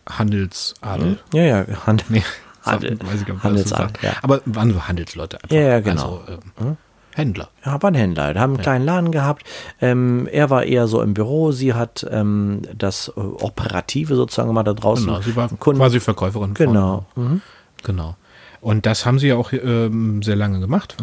[0.09, 1.19] Handelsadel.
[1.33, 2.23] Ja, ja, Hand, Nee,
[2.63, 4.13] Handel- weiß ich ja.
[4.23, 5.55] Aber waren so Handelsleute einfach.
[5.55, 6.23] Ja, ja, genau.
[6.27, 6.77] Also, ähm,
[7.15, 7.49] Händler.
[7.65, 8.35] Ja, war ein Händler.
[8.35, 9.45] Die haben einen kleinen Laden gehabt.
[9.81, 11.53] Ähm, er war eher so im Büro.
[11.53, 15.07] Sie hat ähm, das äh, Operative sozusagen mal da draußen.
[15.07, 16.55] Genau, sie war Kunden- quasi Verkäuferin.
[16.55, 17.07] Genau.
[17.85, 18.17] Genau.
[18.61, 20.97] Und das haben sie ja auch ähm, sehr lange gemacht.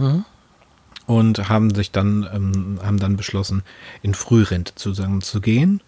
[1.07, 3.63] Und haben sich dann, ähm, haben dann beschlossen,
[4.01, 5.81] in Frührente zusammen zu gehen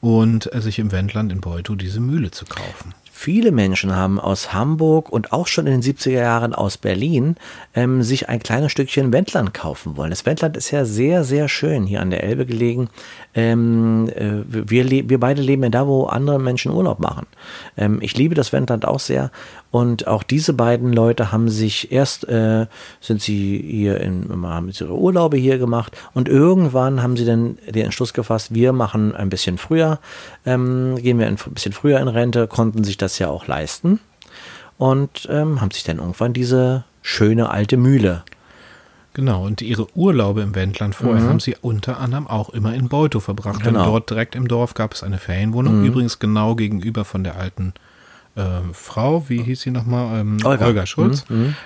[0.00, 2.94] und äh, sich im Wendland in Beutow diese Mühle zu kaufen.
[3.22, 7.36] Viele Menschen haben aus Hamburg und auch schon in den 70er Jahren aus Berlin
[7.74, 10.08] ähm, sich ein kleines Stückchen Wendland kaufen wollen.
[10.08, 12.88] Das Wendland ist ja sehr, sehr schön hier an der Elbe gelegen.
[13.34, 17.26] Ähm, äh, wir, wir beide leben ja da, wo andere Menschen Urlaub machen.
[17.76, 19.30] Ähm, ich liebe das Wendland auch sehr.
[19.70, 22.66] Und auch diese beiden Leute haben sich erst, äh,
[23.02, 27.84] sind sie hier in, haben ihre Urlaube hier gemacht und irgendwann haben sie dann den
[27.84, 30.00] Entschluss gefasst, wir machen ein bisschen früher,
[30.46, 34.00] ähm, gehen wir ein bisschen früher in Rente, konnten sich das ja auch leisten
[34.78, 38.24] und ähm, haben sich dann irgendwann diese schöne alte Mühle.
[39.12, 43.20] Genau, und ihre Urlaube im Wendland vorher haben sie unter anderem auch immer in Beutow
[43.22, 43.66] verbracht.
[43.66, 43.86] Denn Genau.
[43.86, 47.74] dort direkt im Dorf gab es eine Ferienwohnung, übrigens genau gegenüber von der alten
[48.36, 50.20] ähm, Frau, wie hieß sie nochmal?
[50.20, 50.66] Ähm, Olga.
[50.66, 51.24] Olga Schulz.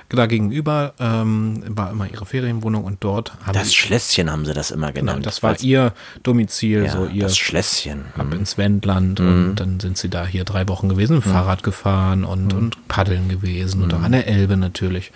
[0.09, 4.71] Da gegenüber ähm, war immer ihre Ferienwohnung und dort haben Das Schlösschen haben sie das
[4.71, 5.27] immer genau, genannt.
[5.27, 8.07] das war ihr Domizil, ja, so ihr das Schlösschen.
[8.17, 12.55] ab ins Wendland und dann sind sie da hier drei Wochen gewesen, Fahrrad gefahren und,
[12.55, 15.13] und paddeln gewesen und auch an der Elbe natürlich.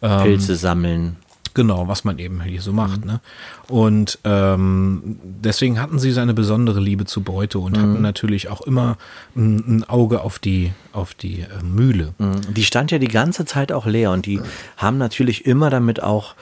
[0.00, 1.16] Ähm, Pilze sammeln.
[1.58, 3.04] Genau, was man eben hier so macht.
[3.04, 3.18] Ne?
[3.66, 8.96] Und ähm, deswegen hatten sie seine besondere Liebe zu Beute und hatten natürlich auch immer
[9.34, 12.14] ein, ein Auge auf die, auf die äh, Mühle.
[12.50, 14.40] Die stand ja die ganze Zeit auch leer und die
[14.76, 16.36] haben natürlich immer damit auch,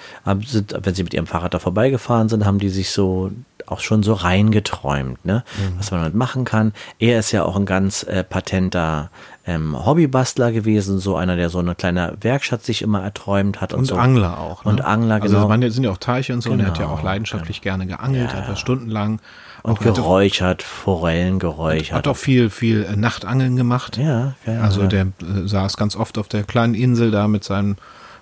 [0.45, 3.31] sind, wenn sie mit ihrem Fahrrad da vorbeigefahren sind, haben die sich so
[3.65, 5.45] auch schon so reingeträumt, ne?
[5.79, 6.73] was man damit machen kann.
[6.99, 9.11] Er ist ja auch ein ganz äh, patenter
[9.47, 13.81] ähm, Hobbybastler gewesen, so einer, der so eine kleine Werkstatt sich immer erträumt hat und,
[13.81, 13.97] Und so.
[13.97, 14.65] Angler auch.
[14.65, 14.71] Ne?
[14.73, 15.39] Und Angler, also genau.
[15.39, 17.63] Also man, sind ja auch Teiche und so und er hat ja Genau, auch leidenschaftlich
[17.63, 19.21] gerne geangelt, hat das stundenlang.
[19.63, 21.93] und auch, geräuchert, Forellen geräuchert.
[21.97, 23.97] hat auch viel, viel äh, Nachtangeln gemacht.
[23.99, 24.87] Ja, ja, Also ja.
[24.89, 27.77] der äh, saß ganz oft auf der kleinen Insel da mit, seinem,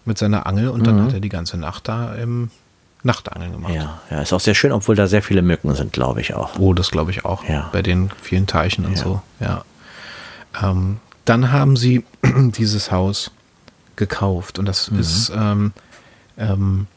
[0.05, 2.51] mit seiner Angel und dann hat er die ganze Nacht da im
[3.03, 3.73] Nachtangeln gemacht.
[3.73, 3.77] Mhm.
[3.77, 6.59] ja, ja, ist auch sehr schön, obwohl da sehr viele Mücken sind, glaube ich auch.
[6.59, 7.47] Oh, das glaube ich auch.
[7.49, 7.69] Ja.
[7.73, 9.23] Bei den vielen Teichen und so.
[9.41, 9.63] Ja.
[10.63, 13.31] Ähm, dann haben sie dieses Haus
[13.97, 15.73] gekauft und das ist ähm,
[16.37, 16.89] ähm,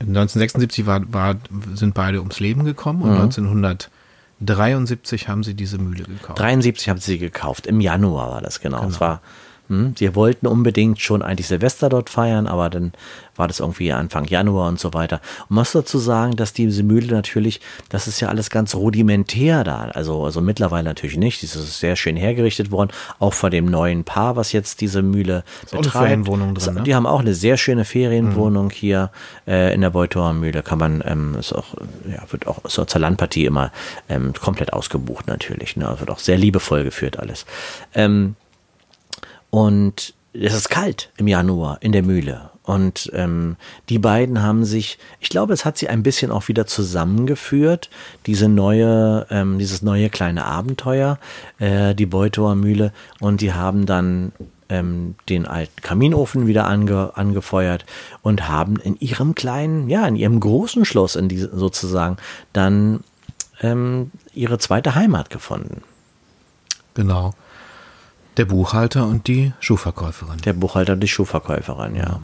[0.00, 1.36] 1976 war, war,
[1.74, 6.38] sind beide ums Leben gekommen und 1973 haben sie diese Mühle gekauft.
[6.38, 7.66] 73 haben sie sie gekauft.
[7.66, 8.86] Im Januar war das genau.
[8.86, 9.20] Es war,
[9.68, 12.92] hm, sie wollten unbedingt schon eigentlich Silvester dort feiern, aber dann
[13.36, 15.20] war das irgendwie Anfang Januar und so weiter.
[15.42, 19.62] Und man muss dazu sagen, dass diese Mühle natürlich, das ist ja alles ganz rudimentär
[19.62, 19.82] da.
[19.94, 21.42] Also, also mittlerweile natürlich nicht.
[21.44, 22.90] Das ist sehr schön hergerichtet worden.
[23.20, 26.04] Auch von dem neuen Paar, was jetzt diese Mühle auch eine betreibt.
[26.06, 26.82] Ferienwohnung drin, Ist- ne?
[26.82, 29.10] Die haben auch eine sehr schöne Ferienwohnung hier
[29.46, 30.62] äh, in der Beutauer Mühle.
[30.64, 31.74] Kann man, ähm, ist auch,
[32.10, 33.70] ja, wird auch so zur Landpartie immer
[34.08, 35.76] ähm, komplett ausgebucht natürlich.
[35.76, 35.94] Ne?
[35.98, 37.46] Wird auch sehr liebevoll geführt alles.
[37.94, 38.34] Ähm,
[39.50, 42.50] und es ist kalt im Januar in der Mühle.
[42.62, 43.56] Und ähm,
[43.88, 47.88] die beiden haben sich, ich glaube, es hat sie ein bisschen auch wieder zusammengeführt,
[48.26, 51.18] diese neue, ähm, dieses neue kleine Abenteuer,
[51.58, 52.92] äh, die Beutauer Mühle.
[53.20, 54.32] Und die haben dann
[54.68, 57.86] ähm, den alten Kaminofen wieder ange, angefeuert
[58.20, 62.18] und haben in ihrem kleinen, ja, in ihrem großen Schloss, in diese, sozusagen,
[62.52, 63.00] dann
[63.62, 65.80] ähm, ihre zweite Heimat gefunden.
[66.92, 67.32] Genau.
[68.38, 70.38] Der Buchhalter und die Schuhverkäuferin.
[70.42, 72.20] Der Buchhalter und die Schuhverkäuferin, ja.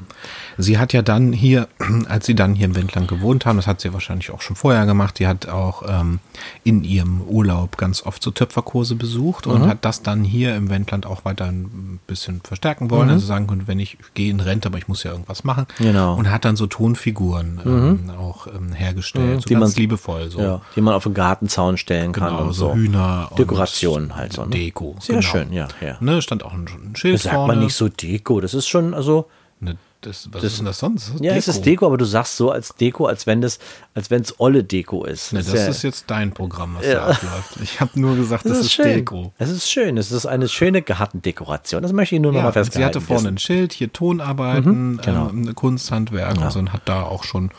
[0.58, 1.68] Sie hat ja dann hier,
[2.08, 4.86] als sie dann hier im Wendland gewohnt haben, das hat sie wahrscheinlich auch schon vorher
[4.86, 6.20] gemacht, die hat auch ähm,
[6.62, 9.52] in ihrem Urlaub ganz oft so Töpferkurse besucht Mhm.
[9.52, 13.10] und hat das dann hier im Wendland auch weiter ein bisschen verstärken wollen.
[13.10, 15.66] Also sagen konnte, wenn ich, ich gehe in Rente, aber ich muss ja irgendwas machen.
[15.78, 15.84] Mhm.
[15.84, 16.14] Genau.
[16.14, 20.30] Und hat dann so Tonfiguren ähm, auch ähm, hergestellt, so Die ganz man- liebevoll.
[20.30, 20.40] So.
[20.40, 22.74] Ja, die man auf den Gartenzaun stellen kann Genau, so.
[22.74, 24.44] Hühner und Dekorationen halt so.
[24.44, 24.50] Ne?
[24.50, 24.96] Deko.
[25.00, 25.26] Sehr genau.
[25.28, 25.96] schön, ja, ja.
[26.00, 27.54] Ne, stand auch ein, ein Schild Das sagt vorne.
[27.54, 29.26] man nicht so Deko, das ist schon, also,
[29.60, 31.08] Ne, das, was ist denn das sonst?
[31.08, 33.58] Das ist ja, es ist Deko, aber du sagst so als Deko, als wenn das,
[33.94, 35.32] als wenn es olle Deko ist.
[35.32, 37.56] Ne, Das das ja- ist jetzt dein Programm, was da abläuft.
[37.62, 38.84] Ich habe nur gesagt, das, ist, schön.
[38.84, 39.32] Deko.
[39.38, 41.82] Es ist schön, es ist eine schöne Gartendekoration.
[41.82, 42.78] Das möchte ich nur noch Ja, mal und festhalten.
[42.78, 45.28] sie hatte vorne ein Schild, hier Tonarbeiten, genau.
[45.30, 47.50] ähm, Kunsthandwerk also und hat da auch schon,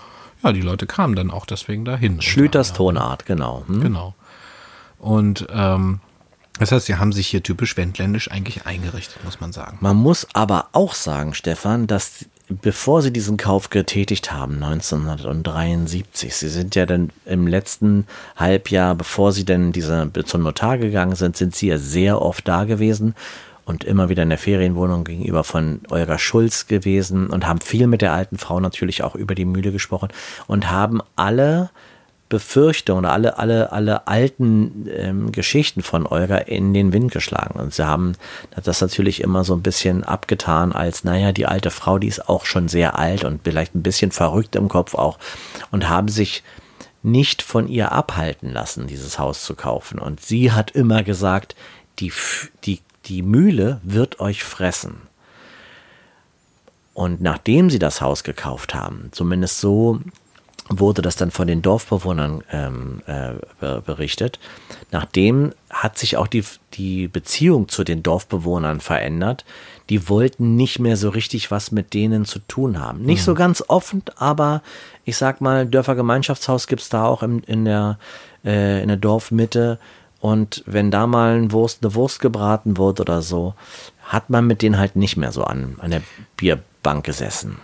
[0.44, 2.22] ja, die Leute kamen dann auch deswegen dahin.
[2.22, 3.64] Schlüters Tonart, genau.
[3.68, 3.82] Hm?
[3.82, 4.16] Genau.
[5.00, 6.00] Und ähm,
[6.60, 9.78] das heißt, sie haben sich hier typisch wendländisch eigentlich eingerichtet, muss man sagen.
[9.82, 16.50] Man muss aber auch sagen, Stefan, dass bevor sie diesen Kauf getätigt haben, 1973, sie
[16.50, 18.06] sind ja dann im letzten
[18.36, 22.66] Halbjahr, bevor sie denn diese, zum Notar gegangen sind, sind sie ja sehr oft da
[22.66, 23.16] gewesen
[23.66, 28.02] und immer wieder in der Ferienwohnung gegenüber von Olga Schulz gewesen und haben viel mit
[28.02, 30.10] der alten Frau natürlich auch über die Mühle gesprochen
[30.48, 31.72] und haben alle
[32.28, 37.60] Befürchtungen alle, alle, alle alten ähm, Geschichten von Olga in den Wind geschlagen.
[37.60, 38.14] Und sie haben
[38.64, 42.46] das natürlich immer so ein bisschen abgetan als, naja, die alte Frau, die ist auch
[42.46, 45.20] schon sehr alt und vielleicht ein bisschen verrückt im Kopf auch
[45.72, 46.44] und haben sich
[47.04, 50.00] nicht von ihr abhalten lassen, dieses Haus zu kaufen.
[50.00, 51.56] Und sie hat immer gesagt,
[52.00, 52.12] die,
[52.64, 55.04] die, die Mühle wird euch fressen.
[56.96, 60.00] Und nachdem sie das Haus gekauft haben, zumindest so
[60.70, 64.40] wurde das dann von den Dorfbewohnern ähm, äh, berichtet.
[64.92, 69.46] Nachdem hat sich auch die, die Beziehung zu den Dorfbewohnern verändert.
[69.90, 73.04] Die wollten nicht mehr so richtig was mit denen zu tun haben.
[73.04, 73.26] Nicht mhm.
[73.26, 74.64] so ganz offen, aber
[75.04, 78.00] ich sag mal, Dörfergemeinschaftshaus gibt's da auch im, in, der,
[78.44, 79.78] äh, in der Dorfmitte.
[80.20, 83.54] Und wenn da mal ein Wurst, eine Wurst gebraten wurde oder so,
[84.04, 86.02] hat man mit denen halt nicht mehr so an, an der
[86.38, 87.58] Bierbank gesessen.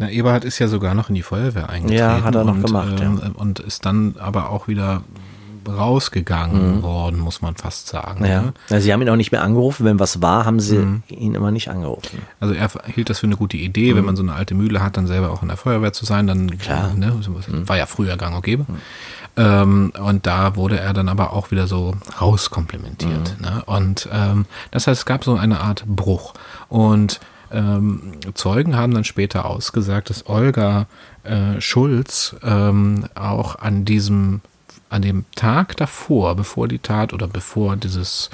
[0.00, 2.00] Na, Eberhard ist ja sogar noch in die Feuerwehr eingetreten.
[2.00, 2.98] Ja, hat er noch und, gemacht.
[3.02, 3.30] Ähm, ja.
[3.34, 5.02] Und ist dann aber auch wieder
[5.68, 6.82] rausgegangen mhm.
[6.82, 8.24] worden, muss man fast sagen.
[8.24, 8.40] Ja.
[8.40, 8.54] Ne?
[8.70, 8.80] ja.
[8.80, 9.84] Sie haben ihn auch nicht mehr angerufen.
[9.84, 11.02] Wenn was war, haben sie mhm.
[11.08, 12.22] ihn immer nicht angerufen.
[12.40, 13.98] Also er hielt das für eine gute Idee, mhm.
[13.98, 16.26] wenn man so eine alte Mühle hat, dann selber auch in der Feuerwehr zu sein.
[16.26, 16.94] Dann Klar.
[16.94, 17.68] Ne, mhm.
[17.68, 18.64] war ja früher gang und gäbe.
[18.66, 18.76] Mhm.
[19.36, 23.36] Ähm, und da wurde er dann aber auch wieder so rauskomplimentiert.
[23.38, 23.44] Mhm.
[23.44, 23.62] Ne?
[23.66, 26.32] Und ähm, das heißt, es gab so eine Art Bruch.
[26.70, 27.20] Und
[27.52, 30.86] ähm, Zeugen haben dann später ausgesagt, dass Olga
[31.24, 34.40] äh, Schulz ähm, auch an diesem,
[34.88, 38.30] an dem Tag davor, bevor die Tat oder bevor dieses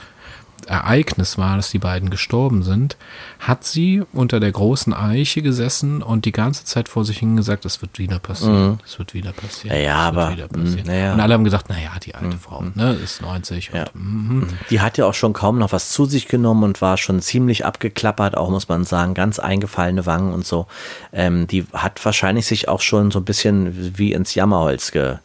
[0.66, 2.96] Ereignis war, dass die beiden gestorben sind,
[3.38, 7.64] hat sie unter der großen Eiche gesessen und die ganze Zeit vor sich hin gesagt,
[7.64, 8.98] es wird wieder passieren, es mhm.
[8.98, 9.80] wird wieder passieren.
[9.80, 10.90] Ja, aber, passieren.
[10.90, 11.14] Ja.
[11.14, 12.40] Und alle haben gesagt, naja, die alte mhm.
[12.40, 13.70] Frau ne, ist 90.
[13.72, 13.84] Ja.
[13.94, 16.96] Und, mm, die hat ja auch schon kaum noch was zu sich genommen und war
[16.96, 20.66] schon ziemlich abgeklappert, auch muss man sagen, ganz eingefallene Wangen und so.
[21.12, 25.18] Ähm, die hat wahrscheinlich sich auch schon so ein bisschen wie ins Jammerholz ge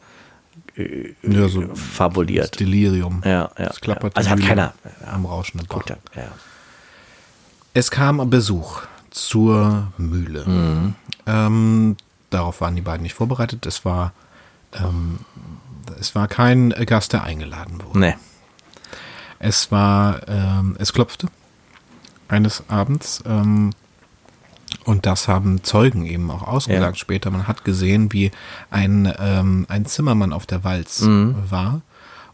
[0.75, 2.59] ja, so fabuliert.
[2.59, 3.21] Delirium.
[3.25, 3.65] Ja, ja.
[3.65, 4.17] Das klappert ja.
[4.17, 4.73] Also hat keiner
[5.11, 5.83] am rauschenden Bach.
[5.87, 6.27] Ja.
[7.73, 10.45] Es kam Besuch zur Mühle.
[10.45, 10.95] Mhm.
[11.25, 11.97] Ähm,
[12.29, 13.65] darauf waren die beiden nicht vorbereitet.
[13.65, 14.13] Es war,
[14.73, 15.19] ähm,
[15.99, 17.99] es war kein Gast, der eingeladen wurde.
[17.99, 18.15] Nee.
[19.39, 21.27] Es war, ähm, es klopfte
[22.27, 23.23] eines Abends.
[23.25, 23.71] Ähm,
[24.91, 26.99] und das haben Zeugen eben auch ausgesagt ja.
[26.99, 27.31] später.
[27.31, 28.29] Man hat gesehen, wie
[28.69, 31.35] ein, ähm, ein Zimmermann auf der Walz mhm.
[31.49, 31.81] war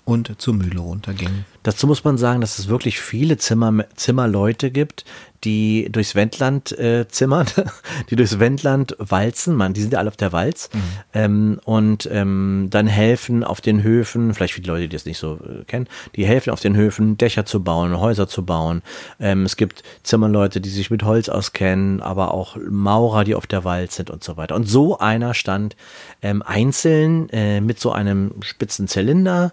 [0.06, 1.46] und zur Mühle runterging.
[1.68, 5.04] Dazu muss man sagen, dass es wirklich viele Zimmer, Zimmerleute gibt,
[5.44, 7.46] die durchs Wendland äh, zimmern,
[8.10, 10.80] die durchs Wendland walzen, man, die sind ja alle auf der Walz mhm.
[11.12, 15.42] ähm, und ähm, dann helfen auf den Höfen, vielleicht viele Leute, die das nicht so
[15.44, 18.82] äh, kennen, die helfen auf den Höfen, Dächer zu bauen, Häuser zu bauen.
[19.20, 23.66] Ähm, es gibt Zimmerleute, die sich mit Holz auskennen, aber auch Maurer, die auf der
[23.66, 24.56] Walz sind und so weiter.
[24.56, 25.76] Und so einer stand
[26.22, 29.52] ähm, einzeln äh, mit so einem spitzen Zylinder,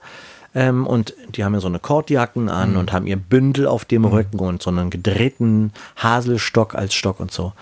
[0.54, 2.76] ähm, und die haben ja so eine Kordjacken an mhm.
[2.78, 4.08] und haben ihr Bündel auf dem mhm.
[4.08, 7.52] Rücken und so einen gedrehten Haselstock als Stock und so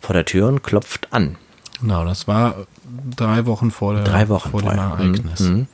[0.00, 1.36] vor der Tür und klopft an.
[1.80, 2.66] Genau, das war
[3.16, 5.40] drei Wochen vor, der, drei Wochen vor dem Ereignis.
[5.40, 5.66] Mhm.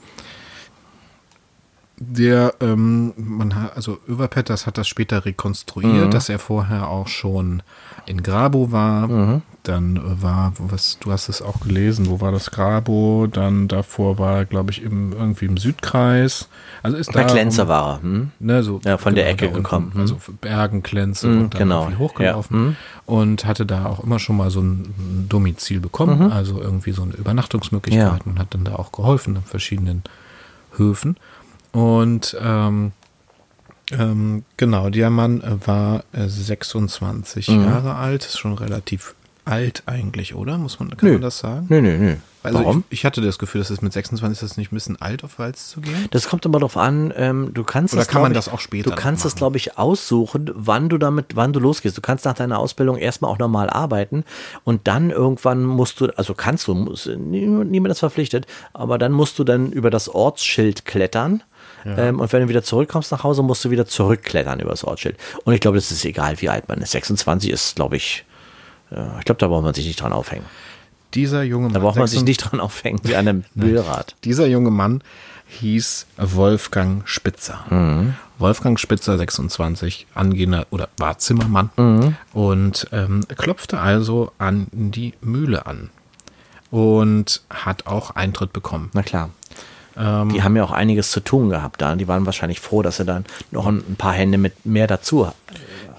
[1.97, 6.11] Der, ähm, man hat, also Överpetters hat das später rekonstruiert, mhm.
[6.11, 7.63] dass er vorher auch schon
[8.07, 9.09] in Grabo war.
[9.09, 9.43] Mhm.
[9.63, 13.27] Dann war, was, du hast es auch gelesen, wo war das Grabo?
[13.33, 16.51] Dann davor war, glaube ich, im, irgendwie im Südkreis.
[16.83, 17.29] Also ist Bei da.
[17.29, 18.03] Klenze um, war er.
[18.03, 18.31] Hm?
[18.41, 19.87] Ne, so, ja, von genau, der Ecke gekommen.
[19.87, 21.91] Unten, also Bergen, Klenze hm, und dann genau.
[21.99, 22.57] hochgelaufen.
[22.57, 22.67] Ja.
[22.67, 22.77] Hm.
[23.07, 26.33] Und hatte da auch immer schon mal so ein Domizil bekommen, mhm.
[26.33, 28.31] also irgendwie so eine Übernachtungsmöglichkeit ja.
[28.31, 30.03] und hat dann da auch geholfen an verschiedenen
[30.77, 31.17] Höfen.
[31.73, 32.93] Und ähm,
[33.93, 37.65] ähm, genau, der Mann war äh, 26 mhm.
[37.65, 40.59] Jahre alt, ist schon relativ alt eigentlich, oder?
[40.59, 41.13] Muss man, kann nö.
[41.15, 41.67] man das sagen?
[41.69, 42.17] Nö, nö, nö.
[42.43, 42.85] Also Warum?
[42.91, 45.25] Ich, ich, hatte das Gefühl, dass es mit 26 ist das nicht ein bisschen alt,
[45.25, 46.09] auf Walz zu gehen.
[46.11, 48.61] Das kommt immer darauf an, ähm, du kannst Oder das, kann man ich, das auch
[48.61, 51.97] später Du kannst das, glaube ich, aussuchen, wann du damit, wann du losgehst.
[51.97, 54.25] Du kannst nach deiner Ausbildung erstmal auch normal arbeiten
[54.63, 59.39] und dann irgendwann musst du, also kannst du, muss, niemand ist verpflichtet, aber dann musst
[59.39, 61.43] du dann über das Ortsschild klettern
[61.85, 61.97] ja.
[61.99, 65.17] Ähm, und wenn du wieder zurückkommst nach Hause, musst du wieder zurückklettern über das Ortsschild.
[65.45, 66.93] Und ich glaube, das ist egal, wie alt man ist.
[66.93, 68.25] 26 ist, glaube ich,
[68.91, 70.45] äh, ich glaube, da braucht man sich nicht dran aufhängen.
[71.15, 71.75] Dieser junge Mann.
[71.75, 74.17] Da braucht man sich nicht dran aufhängen wie an einem Müllrad.
[74.25, 75.03] Dieser junge Mann
[75.47, 77.65] hieß Wolfgang Spitzer.
[78.39, 81.71] Wolfgang Spitzer, 26, angehender oder war Zimmermann
[82.33, 85.91] und ähm, klopfte also an die Mühle an
[86.73, 88.91] und hat auch Eintritt bekommen.
[88.93, 89.31] Na klar.
[89.97, 91.95] Ähm, Die haben ja auch einiges zu tun gehabt da.
[91.97, 95.27] Die waren wahrscheinlich froh, dass sie dann noch ein, ein paar Hände mit mehr dazu
[95.27, 95.39] hatten.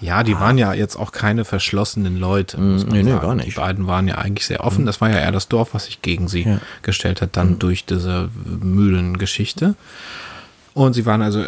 [0.01, 2.59] Ja, die waren ja jetzt auch keine verschlossenen Leute.
[2.59, 3.47] Muss man nee, nee, gar nicht.
[3.47, 4.85] Die beiden waren ja eigentlich sehr offen.
[4.85, 6.59] Das war ja eher das Dorf, was sich gegen sie Ja.
[6.81, 9.75] gestellt hat, dann durch diese Mühlengeschichte.
[10.73, 11.43] Und sie waren also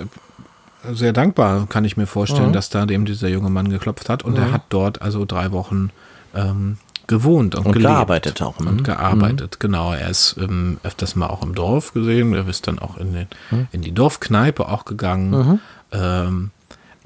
[0.93, 4.23] sehr dankbar, kann ich mir vorstellen, dass da eben dieser junge Mann geklopft hat.
[4.23, 5.89] Und er hat dort also drei Wochen
[6.33, 7.89] ähm, gewohnt und, Und gelebt.
[7.89, 8.69] gearbeitet auch, ne?
[8.69, 9.93] Und gearbeitet, genau.
[9.93, 12.33] Er ist ähm, öfters mal auch im Dorf gesehen.
[12.33, 13.27] Er ist dann auch in, den,
[13.71, 15.59] in die Dorfkneipe auch gegangen.
[15.91, 16.51] Ähm,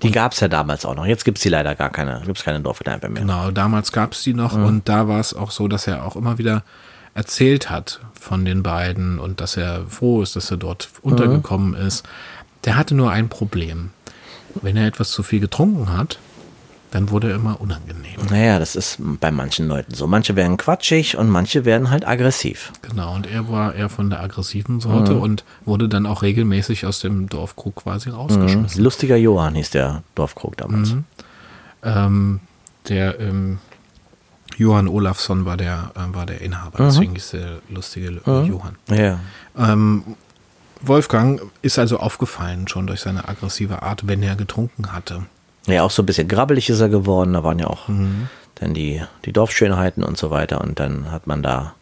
[0.01, 1.05] Die gab es ja damals auch noch.
[1.05, 3.21] Jetzt gibt es die leider gar keine, gibt es keine Dorfkneipe mehr.
[3.21, 6.15] Genau, damals gab es die noch und da war es auch so, dass er auch
[6.15, 6.63] immer wieder
[7.13, 12.07] erzählt hat von den beiden und dass er froh ist, dass er dort untergekommen ist.
[12.63, 13.91] Der hatte nur ein Problem.
[14.61, 16.19] Wenn er etwas zu viel getrunken hat,
[16.91, 18.19] dann wurde er immer unangenehm.
[18.29, 20.07] Naja, das ist bei manchen Leuten so.
[20.07, 22.73] Manche werden quatschig und manche werden halt aggressiv.
[22.81, 26.99] Genau, und er war eher von der aggressiven Sorte und wurde dann auch regelmäßig aus
[26.99, 28.83] dem Dorfkrug quasi rausgeschmissen.
[28.83, 30.95] Lustiger Johann hieß der Dorfkrug damals.
[31.83, 32.41] Ähm,
[32.89, 33.59] der ähm,
[34.57, 38.75] Johann Olafsson war der, äh, war der Inhaber, deswegen ist der lustige äh, Johann.
[38.89, 39.19] Ja.
[39.57, 40.03] Ähm,
[40.81, 45.23] Wolfgang ist also aufgefallen schon durch seine aggressive Art, wenn er getrunken hatte.
[45.67, 47.33] Ja, auch so ein bisschen grabbelig ist er geworden.
[47.33, 47.87] Da waren ja auch
[48.55, 50.61] dann die, die Dorfschönheiten und so weiter.
[50.61, 51.75] Und dann hat man da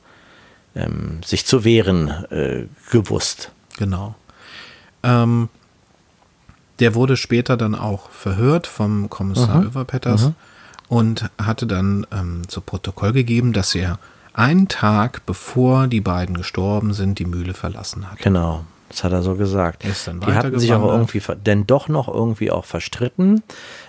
[0.75, 3.51] ähm, sich zu wehren äh, gewusst.
[3.77, 4.15] Genau.
[5.03, 5.49] Ähm,
[6.79, 10.31] der wurde später dann auch verhört vom Kommissar Överpetters
[10.87, 13.99] und hatte dann ähm, zu Protokoll gegeben, dass er
[14.33, 18.19] einen Tag bevor die beiden gestorben sind, die Mühle verlassen hat.
[18.19, 18.65] Genau.
[18.89, 19.83] Das hat er so gesagt.
[19.85, 23.43] Er die hatten sich aber irgendwie denn doch noch irgendwie auch verstritten.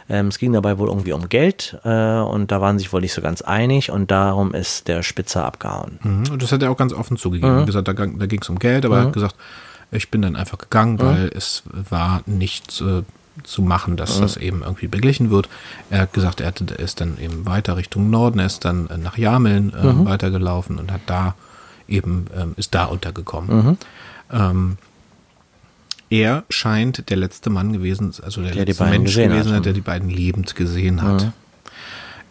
[0.08, 3.12] Ähm, es ging dabei wohl irgendwie um Geld äh, und da waren sich wohl nicht
[3.12, 5.98] so ganz einig und darum ist der Spitzer abgehauen.
[6.02, 7.52] Mhm, Und das hat er auch ganz offen zugegeben.
[7.52, 9.36] Er hat gesagt, da, da ging es um Geld, aber er hat gesagt,
[9.92, 13.02] ich bin dann einfach gegangen, weil es war nicht äh,
[13.44, 15.48] zu machen, dass das eben irgendwie beglichen wird.
[15.88, 19.16] Er hat gesagt, er, ist dann eben weiter Richtung Norden, er ist dann äh, nach
[19.16, 21.34] Jameln äh, weitergelaufen und hat da
[21.88, 23.78] eben, ähm, ist da untergekommen.
[24.32, 24.78] Ähm,
[26.10, 29.64] er scheint der letzte Mann gewesen, also der, Der letzte Mensch gewesen, hat.
[29.64, 31.32] der die beiden lebend gesehen hat.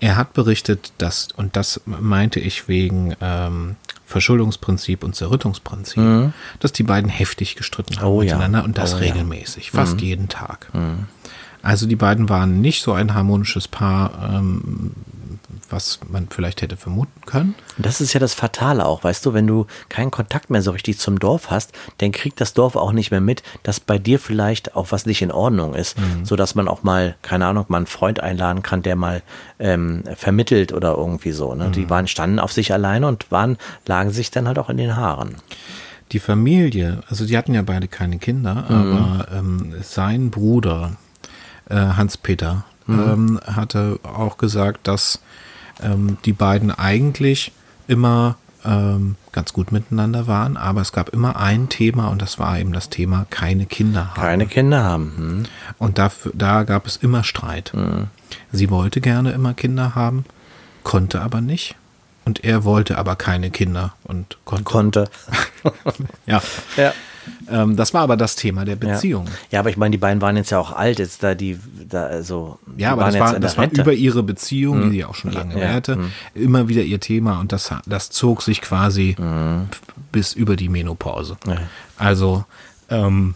[0.01, 6.83] Er hat berichtet, dass, und das meinte ich wegen ähm, Verschuldungsprinzip und Zerrüttungsprinzip, dass die
[6.83, 8.35] beiden heftig gestritten haben Oh ja.
[8.35, 9.03] miteinander und das Oh ja.
[9.03, 10.71] regelmäßig, fast jeden Tag.
[11.61, 14.91] Also die beiden waren nicht so ein harmonisches Paar, ähm,
[15.71, 17.55] was man vielleicht hätte vermuten können.
[17.77, 20.99] Das ist ja das Fatale auch, weißt du, wenn du keinen Kontakt mehr so richtig
[20.99, 24.75] zum Dorf hast, dann kriegt das Dorf auch nicht mehr mit, dass bei dir vielleicht
[24.75, 27.85] auch was nicht in Ordnung ist, so dass man auch mal, keine Ahnung, mal einen
[27.85, 29.21] Freund einladen kann, der mal
[29.59, 31.53] ähm, vermittelt oder irgendwie so.
[31.55, 31.71] Ne?
[31.71, 34.95] Die waren standen auf sich alleine und waren lagen sich dann halt auch in den
[34.95, 35.35] Haaren.
[36.11, 40.97] Die Familie, also die hatten ja beide keine Kinder, aber ähm, sein Bruder
[41.69, 45.21] äh, Hans-Peter ähm, hatte auch gesagt, dass
[45.83, 47.51] ähm, die beiden eigentlich
[47.87, 52.59] immer ähm, ganz gut miteinander waren, aber es gab immer ein Thema und das war
[52.59, 54.21] eben das Thema keine Kinder haben.
[54.21, 55.13] Keine Kinder haben.
[55.15, 55.43] Hm?
[55.77, 57.71] Und dafür, da gab es immer Streit.
[58.51, 60.25] Sie wollte gerne immer Kinder haben,
[60.83, 61.75] konnte aber nicht.
[62.25, 64.63] Und er wollte aber keine Kinder und konnte.
[64.65, 65.09] Konnte.
[66.27, 66.41] ja.
[66.77, 66.93] Ja.
[67.49, 69.25] Ähm, das war aber das Thema der Beziehung.
[69.25, 69.31] Ja.
[69.51, 71.57] ja, aber ich meine, die beiden waren jetzt ja auch alt, jetzt da die,
[71.89, 75.31] da also, Ja, aber das war, das war über ihre Beziehung, die sie auch schon
[75.31, 75.61] lange Ja, Mhm.
[75.73, 75.99] währte,
[76.35, 79.15] immer wieder ihr Thema und das, das zog sich quasi
[80.11, 81.37] bis über die Menopause.
[81.47, 81.57] Ja.
[81.97, 82.45] Also,
[82.89, 83.35] ähm,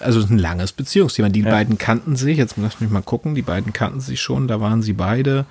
[0.00, 1.28] also ein langes Beziehungsthema.
[1.28, 4.60] Die beiden kannten sich, jetzt lass mich mal gucken, die beiden kannten sich schon, da
[4.60, 5.44] waren sie beide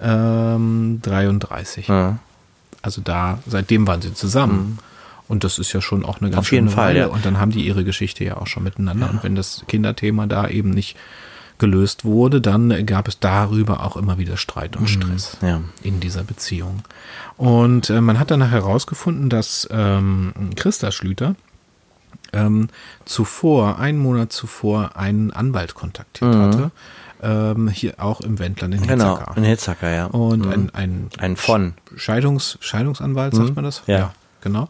[0.00, 1.88] ähm, 33.
[1.88, 2.18] Ja.
[2.82, 4.78] Also da, seitdem waren sie zusammen.
[5.28, 6.38] Und das ist ja schon auch eine ganz Mhm.
[6.38, 6.98] Auf jeden schöne Fall, Weile.
[7.00, 7.06] ja.
[7.06, 9.10] Und dann haben die ihre Geschichte ja auch schon miteinander.
[9.10, 10.96] Und wenn das Kinderthema da eben nicht
[11.58, 15.48] gelöst wurde, dann gab es darüber auch immer wieder Streit und Stress Mhm.
[15.48, 15.60] ja.
[15.82, 16.82] in dieser Beziehung.
[17.36, 21.34] Und äh, man hat dann herausgefunden, dass ähm, Christa Schlüter
[22.32, 22.68] ähm,
[23.04, 26.70] zuvor, einen Monat zuvor, einen Anwalt kontaktiert hatte.
[27.20, 28.86] Ähm, hier auch im Wendland in Mhm.
[28.86, 29.36] Genau, Hitzacker.
[29.36, 30.06] in Hitzacker, ja.
[30.06, 31.74] Und ein, ein, Ein von.
[31.96, 33.82] Scheidungs, Scheidungsanwalt, sagt man das?
[33.88, 34.12] Ja.
[34.40, 34.68] Genau.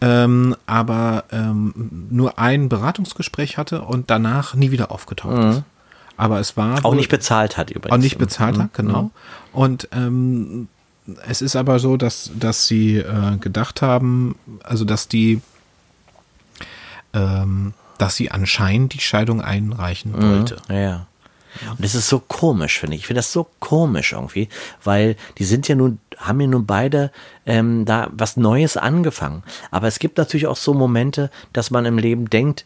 [0.00, 5.62] Ähm, aber ähm, nur ein Beratungsgespräch hatte und danach nie wieder aufgetaucht ist.
[6.16, 7.92] Aber es war Auch wohl- nicht bezahlt hat übrigens.
[7.92, 9.10] auch nicht bezahlt hat, genau.
[9.52, 10.68] Und ähm,
[11.28, 15.40] es ist aber so, dass, dass sie äh, gedacht haben, also dass die
[17.12, 20.56] ähm, dass sie anscheinend die Scheidung einreichen wollte.
[20.68, 21.06] Ja, ja.
[21.70, 23.02] Und das ist so komisch, finde ich.
[23.02, 24.48] Ich finde das so komisch irgendwie,
[24.82, 27.10] weil die sind ja nun, haben ja nun beide
[27.46, 29.42] ähm, da was Neues angefangen.
[29.70, 32.64] Aber es gibt natürlich auch so Momente, dass man im Leben denkt,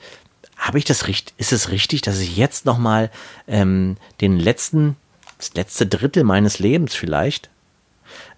[0.57, 3.11] habe ich das richtig, ist es richtig, dass ich jetzt nochmal
[3.49, 4.97] ähm, den letzten,
[5.39, 7.49] das letzte Drittel meines Lebens vielleicht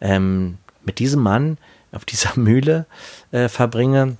[0.00, 1.58] ähm, mit diesem Mann
[1.90, 2.86] auf dieser Mühle
[3.32, 4.16] äh, verbringe?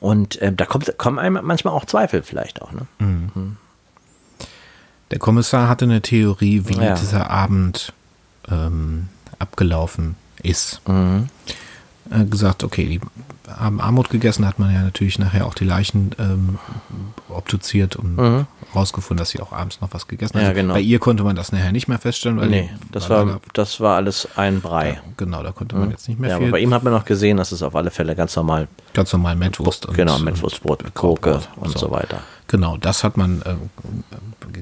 [0.00, 2.72] Und äh, da kommt, kommen einem manchmal auch Zweifel vielleicht auch.
[2.72, 2.86] Ne?
[5.10, 6.94] Der Kommissar hatte eine Theorie, wie Ja.
[6.94, 7.92] dieser Abend
[8.50, 10.80] ähm, abgelaufen ist.
[12.10, 13.00] Er hat gesagt, okay, die
[13.50, 16.58] haben Armut gegessen, hat man ja natürlich nachher auch die Leichen ähm,
[17.28, 20.54] obduziert und rausgefunden, dass sie auch abends noch was gegessen Ja, hat.
[20.54, 20.74] genau.
[20.74, 23.96] Bei ihr konnte man das nachher nicht mehr feststellen, weil Nee, das war das war
[23.96, 25.00] alles ein Brei.
[25.16, 26.52] genau, da konnte man jetzt nicht mehr Ja, aber viel.
[26.52, 29.36] bei ihm hat man noch gesehen, dass es auf alle Fälle ganz normal, ganz normal
[29.36, 32.20] Mettwurst und genau, Mettwurstbrot, und Krautbrot, und so weiter.
[32.46, 33.54] Genau, das hat man äh,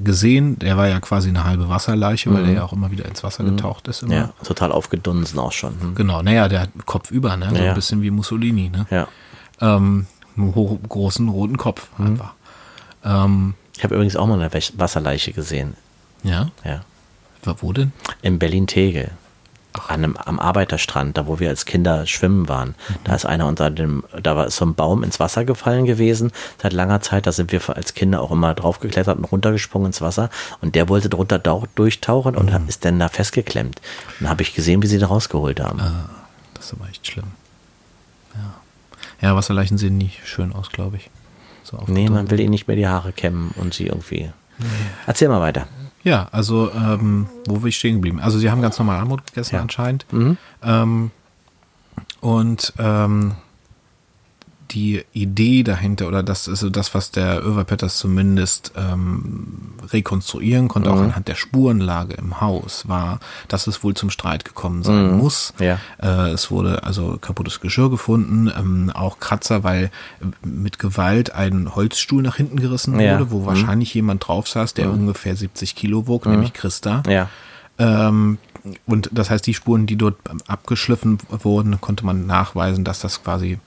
[0.02, 0.58] gesehen.
[0.60, 3.42] Der war ja quasi eine halbe Wasserleiche, weil der ja auch immer wieder ins Wasser
[3.44, 4.02] getaucht ist.
[4.02, 4.12] Immer.
[4.14, 4.20] Mhm.
[4.20, 5.74] Ja, total aufgedunsen auch schon.
[5.80, 5.94] Hm.
[5.96, 7.48] Genau, naja, der hat Kopf über, ne?
[7.50, 7.70] So Ja.
[7.70, 8.86] ein bisschen wie Mussolini, ne?
[8.90, 9.08] Ja.
[9.60, 10.06] Ähm,
[10.36, 10.52] einen
[10.88, 12.06] großen roten Kopf Mhm.
[12.06, 12.32] einfach.
[13.04, 15.74] Ähm, Ich habe übrigens auch mal eine Wasserleiche gesehen.
[16.22, 16.82] ja, Ja.
[17.44, 17.92] wo denn?
[18.22, 19.10] In Berlin-Tegel.
[19.88, 22.74] Einem, am Arbeiterstrand, da wo wir als Kinder schwimmen waren.
[23.04, 26.30] Da ist einer unter dem, da war so ein Baum ins Wasser gefallen gewesen,
[26.62, 27.26] seit langer Zeit.
[27.26, 30.28] Da sind wir als Kinder auch immer draufgeklettert und runtergesprungen ins Wasser.
[30.60, 33.80] Und der wollte drunter durchtauchen und hat- ist dann da festgeklemmt.
[34.20, 35.78] Dann habe ich gesehen, wie sie da rausgeholt haben.
[36.52, 37.28] Das ist aber echt schlimm.
[38.34, 41.08] Ja, ja Wasserleichen sehen nicht schön aus, glaube ich.
[41.62, 44.30] So Nee, man will ihnen nicht mehr die Haare kämmen und sie irgendwie.
[45.06, 45.66] Erzähl mal weiter.
[46.04, 48.20] Ja, also ähm, wo bin ich stehen geblieben?
[48.20, 49.60] Also sie haben ganz normal Armut gegessen Ja.
[49.62, 50.04] anscheinend.
[50.62, 51.10] Ähm,
[52.20, 53.32] und ähm,
[54.72, 60.90] die Idee dahinter, oder das ist so das, was der Överpetters zumindest ähm, rekonstruieren konnte,
[60.90, 65.52] auch anhand der Spurenlage im Haus, war, dass es wohl zum Streit gekommen sein muss.
[65.58, 65.78] Ja.
[66.02, 71.74] Äh, es wurde also kaputtes Geschirr gefunden, ähm, auch Kratzer, weil äh, mit Gewalt ein
[71.74, 73.14] Holzstuhl nach hinten gerissen Ja.
[73.18, 77.02] wurde, wo wahrscheinlich jemand drauf saß, der ungefähr 70 Kilo wog, nämlich Christa.
[77.08, 77.28] Ja.
[77.78, 78.38] Ähm,
[78.86, 80.16] und das heißt, die Spuren, die dort
[80.46, 83.58] abgeschliffen wurden, konnte man nachweisen, dass das quasi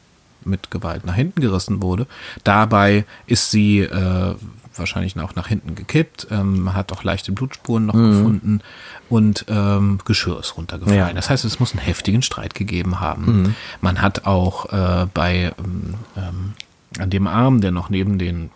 [0.46, 2.08] mit Gewalt nach hinten gerissen wurde.
[2.44, 4.36] Dabei ist sie äh,
[4.76, 6.28] wahrscheinlich auch nach hinten gekippt.
[6.32, 8.62] Ähm, man hat auch leichte Blutspuren noch gefunden
[9.10, 10.98] und ähm, Geschirr ist runtergefallen.
[10.98, 11.14] Ja.
[11.14, 13.56] Das heißt, es muss einen heftigen Streit gegeben haben.
[13.82, 16.54] Man hat auch äh, bei ähm, ähm,
[17.00, 18.52] an dem Arm, der noch neben den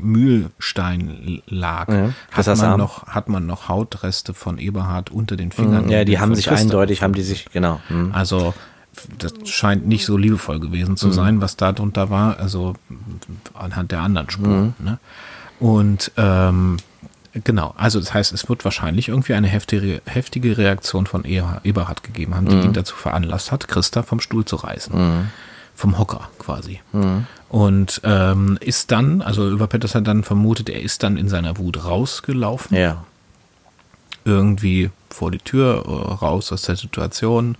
[0.00, 5.88] Mühlstein lag, Ja, hat, man noch, hat man noch Hautreste von Eberhard unter den Fingern.
[5.88, 7.80] Ja, die haben sich eindeutig, haben die sich, genau.
[7.88, 8.12] Hm.
[8.12, 8.54] also
[9.18, 10.96] das scheint nicht so liebevoll gewesen Mhm.
[10.96, 12.74] zu sein, was da drunter war, also
[13.54, 14.74] anhand der anderen Spuren.
[14.78, 14.84] Mhm.
[14.84, 14.98] Ne?
[15.60, 16.76] Und ähm,
[17.44, 22.02] genau, also das heißt, es wird wahrscheinlich irgendwie eine heftige, heftige Reaktion von Eber- Eberhard
[22.02, 22.62] gegeben haben, die Mhm.
[22.62, 25.28] ihn dazu veranlasst hat, Christa vom Stuhl zu reißen.
[25.74, 26.80] Vom Hocker quasi.
[27.48, 31.84] Und ähm, ist dann, also Überpetters hat dann vermutet, er ist dann in seiner Wut
[31.84, 33.04] rausgelaufen Ja.
[34.24, 37.56] irgendwie vor die Tür, äh, raus aus der Situation.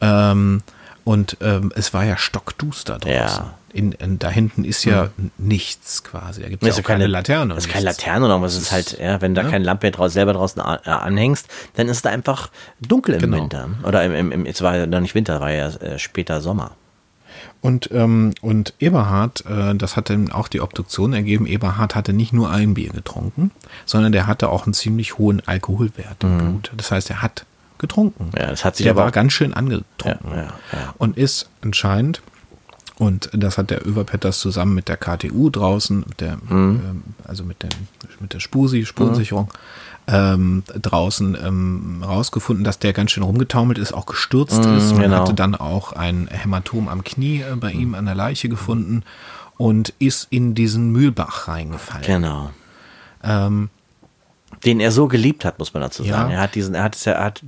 [0.00, 0.62] Ähm,
[1.04, 3.14] und ähm, es war ja stockduster draußen.
[3.14, 3.38] Ja.
[3.38, 3.46] Hm.
[3.70, 6.40] In, in, da hinten ist ja nichts quasi.
[6.40, 7.52] Da gibt es ja auch keine, Laterne.
[7.52, 7.84] Und ist keine.
[7.84, 11.48] Laterne, aber es ist halt, ja, wenn da keine Lampe draußen, selber draußen äh, anhängst,
[11.76, 13.36] dann ist da einfach dunkel im Genau.
[13.36, 13.68] Winter.
[13.84, 16.72] Oder im, im, im, es war ja noch nicht Winter, war ja äh, später Sommer.
[17.60, 22.32] Und, ähm, und Eberhard, äh, das hat dann auch die Obduktion ergeben, Eberhard hatte nicht
[22.32, 23.50] nur ein Bier getrunken,
[23.84, 26.72] sondern der hatte auch einen ziemlich hohen Alkoholwert im Blut.
[26.76, 27.44] Das heißt, er hat
[27.78, 28.26] getrunken.
[28.26, 28.38] Mhm.
[28.38, 30.30] Ja, das hat sich der aber war ganz schön angetrunken.
[30.30, 30.94] Ja, ja.
[30.98, 32.22] Und ist anscheinend,
[32.96, 36.80] und das hat der Överpetters zusammen mit der KTU draußen, mit der, Mhm.
[36.84, 37.70] ähm, also mit, dem,
[38.20, 39.52] mit der Spusi, Spurensicherung,
[40.08, 44.92] ähm, draußen ähm, rausgefunden, dass der ganz schön rumgetaumelt ist, auch gestürzt ist.
[44.92, 45.20] Man genau.
[45.20, 49.02] hatte dann auch ein Hämatom am Knie äh, bei ihm an der Leiche gefunden
[49.58, 52.06] und ist in diesen Mühlbach reingefallen.
[52.06, 52.50] Genau.
[53.22, 53.68] Ähm,
[54.64, 56.12] Den er so geliebt hat, muss man dazu Ja.
[56.14, 56.30] sagen.
[56.32, 57.42] Er hat diesen, er hat, ja- er hat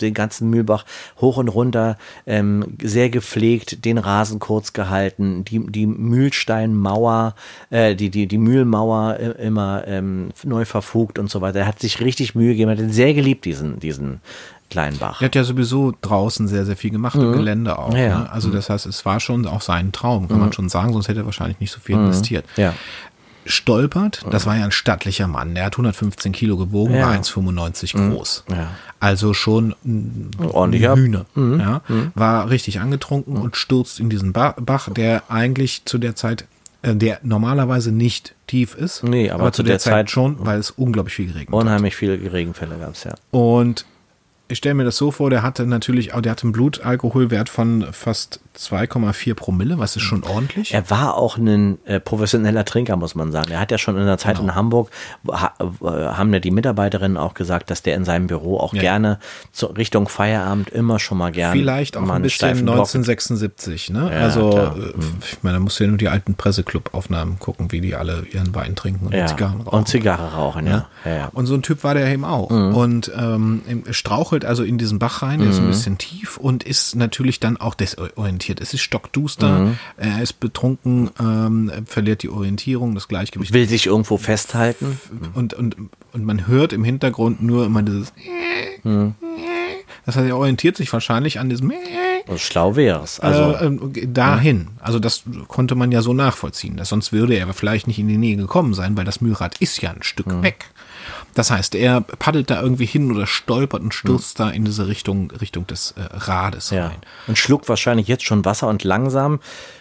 [0.00, 0.84] den ganzen Mühlbach
[1.20, 7.34] hoch und runter ähm, sehr gepflegt, den Rasen kurz gehalten, die, die Mühlsteinmauer,
[7.70, 11.60] äh, die, die, die Mühlmauer äh, immer ähm, neu verfugt und so weiter.
[11.60, 14.20] Er hat sich richtig Mühe gegeben, er hat ihn sehr geliebt, diesen, diesen
[14.70, 15.20] kleinen Bach.
[15.20, 17.90] Er hat ja sowieso draußen sehr, sehr viel gemacht im Gelände auch.
[17.92, 17.96] Mhm.
[17.96, 18.16] Ja.
[18.18, 18.22] Mhm.
[18.24, 18.32] Ne?
[18.32, 21.20] Also das heißt, es war schon auch sein Traum, kann man schon sagen, sonst hätte
[21.20, 22.44] er wahrscheinlich nicht so viel investiert.
[22.56, 22.74] Ja.
[23.46, 27.06] Stolpert, das war ja ein stattlicher Mann, der hat 115 Kilo gewogen, Ja.
[27.06, 27.10] Mhm.
[27.10, 28.44] war 1,95 groß.
[28.50, 28.68] Ja.
[29.00, 31.26] Also schon ein ordentlicher- Hühner.
[31.36, 31.82] Ja,
[32.14, 36.44] war richtig angetrunken und stürzt in diesen Ba- Bach, der eigentlich zu der Zeit
[36.82, 39.02] äh, der normalerweise nicht tief ist.
[39.02, 41.62] Nee, aber zu der, Zeit, schon, weil es unglaublich viel geregnet hat.
[41.62, 43.14] Unheimlich viele Regenfälle gab es, ja.
[43.30, 43.86] Und
[44.48, 47.86] ich stelle mir das so vor, der hatte natürlich auch, der hatte einen Blutalkoholwert von
[47.92, 50.72] fast 2,4 Promille, was ist schon ordentlich.
[50.74, 53.50] Er war auch ein äh, professioneller Trinker, muss man sagen.
[53.52, 54.48] Er hat ja schon in der Zeit Genau.
[54.50, 54.90] in Hamburg,
[55.30, 58.80] ha, äh, haben ja die Mitarbeiterinnen auch gesagt, dass der in seinem Büro auch Ja.
[58.80, 59.18] gerne
[59.52, 63.90] zu, Richtung Feierabend immer schon mal gerne Vielleicht auch mal ein bisschen steifen Block- 1976,
[63.90, 64.10] ne?
[64.12, 64.76] Ja, also, klar.
[64.76, 68.24] äh, ich meine, da musst du ja nur die alten Presseclub-Aufnahmen gucken, wie die alle
[68.32, 69.26] ihren Wein trinken und ja.
[69.26, 69.78] Zigarren rauchen.
[69.78, 70.86] Und Zigarre rauchen, ja.
[71.04, 71.28] ja.
[71.32, 72.50] Und so ein Typ war der eben auch.
[72.50, 76.94] Und ähm, strauchelt also in diesen Bach rein, der ist ein bisschen tief und ist
[76.96, 78.45] natürlich dann auch desorientiert.
[78.60, 83.52] Es ist stockduster, er ist betrunken, ähm, er verliert die Orientierung, das Gleichgewicht.
[83.52, 85.00] Will sich irgendwo festhalten.
[85.34, 85.76] Und, und,
[86.12, 88.12] und man hört im Hintergrund nur immer dieses.
[90.04, 91.72] Das heißt, er orientiert sich wahrscheinlich an diesem.
[92.28, 93.20] Also schlau wäre es.
[93.20, 94.68] Also, äh, dahin.
[94.80, 96.76] Also das konnte man ja so nachvollziehen.
[96.76, 99.58] Das, sonst würde er aber vielleicht nicht in die Nähe gekommen sein, weil das Mühlrad
[99.58, 100.66] ist ja ein Stück weg.
[101.36, 105.30] Das heißt, er paddelt da irgendwie hin oder stolpert und stürzt da in diese Richtung,
[105.32, 106.86] Richtung des äh, Rades ja.
[106.86, 106.96] rein.
[107.26, 109.40] Und schluckt wahrscheinlich jetzt schon Wasser und langsam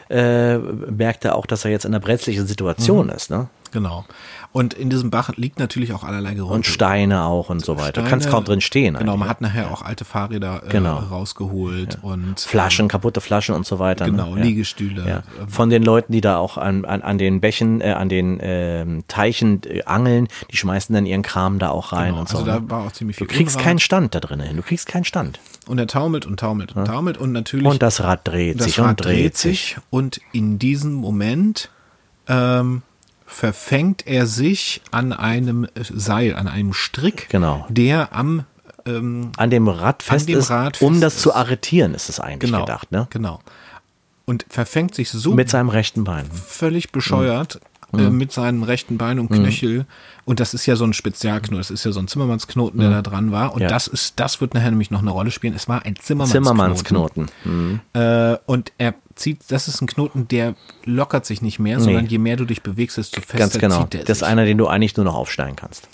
[0.10, 3.48] äh, merkt er auch, dass er jetzt in einer brenzlichen Situation ist, ne?
[3.72, 4.06] Genau.
[4.52, 6.56] Und in diesem Bach liegt natürlich auch allerlei Gerümpel.
[6.56, 8.04] Und Steine auch und so weiter.
[8.04, 8.96] Du kannst kaum drin stehen.
[8.98, 10.96] Genau, man hat nachher auch alte Fahrräder äh, Genau.
[10.98, 14.06] rausgeholt und Flaschen, kaputte Flaschen und so weiter.
[14.06, 14.44] Genau, ne?
[14.44, 15.06] Liegestühle.
[15.08, 15.24] Ja.
[15.48, 19.04] Von den Leuten, die da auch an, an, an den Bächen, äh, an den ähm,
[19.10, 22.38] Teichen äh, angeln, die schmeißen dann ihren Kram da auch rein Genau, und so.
[22.38, 22.62] also ne?
[22.62, 23.66] da war auch ziemlich viel du kriegst Unrat.
[23.68, 24.56] keinen Stand da drin hin.
[24.56, 25.40] Du kriegst keinen Stand.
[25.68, 28.80] Und er taumelt und taumelt und taumelt und natürlich Und das Rad dreht das sich
[28.80, 29.78] Rad und dreht sich.
[29.90, 31.72] und in diesem Moment
[32.28, 32.84] ähm,
[33.36, 37.66] verfängt er sich an einem Seil, an einem Strick, Genau.
[37.70, 38.46] der am
[38.86, 41.36] ähm, An dem Rad fest dem ist, Rad um fest das zu ist.
[41.36, 43.08] arretieren, ist es eigentlich genau, gedacht, ne?
[43.10, 43.42] genau
[44.26, 46.26] und verfängt sich so Mit seinem rechten Bein.
[46.32, 47.60] völlig bescheuert
[47.94, 49.86] äh, mit seinem rechten Bein und Knöchel.
[50.26, 53.02] Und das ist ja so ein Spezialknoten, das ist ja so ein Zimmermannsknoten, der da
[53.02, 53.54] dran war.
[53.54, 53.68] Und Ja.
[53.68, 55.54] das ist, das wird nachher nämlich noch eine Rolle spielen.
[55.54, 56.44] Es war ein Zimmermannsknoten.
[56.46, 57.26] Zimmermannsknoten.
[57.44, 57.80] Mhm.
[57.94, 62.18] Äh, und er zieht, das ist ein Knoten, der lockert sich nicht mehr, sondern je
[62.18, 63.84] mehr du dich bewegst, desto fester Ganz genau.
[63.84, 64.28] zieht er Das ist sich.
[64.28, 65.88] einer, den du eigentlich nur noch aufschneiden kannst.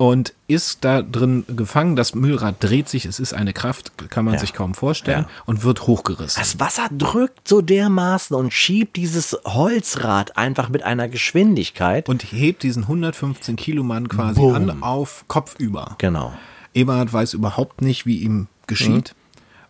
[0.00, 4.32] Und ist da drin gefangen, das Mühlrad dreht sich, es ist eine Kraft, kann man
[4.32, 4.40] Ja.
[4.40, 5.42] sich kaum vorstellen, Ja.
[5.44, 6.40] und wird hochgerissen.
[6.40, 12.08] Das Wasser drückt so dermaßen und schiebt dieses Holzrad einfach mit einer Geschwindigkeit.
[12.08, 14.54] und hebt diesen 115 Kilo Mann quasi Boom.
[14.54, 15.96] an auf Kopf über.
[15.98, 16.32] genau.
[16.72, 19.14] Eberhard weiß überhaupt nicht, wie ihm geschieht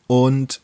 [0.07, 0.61] und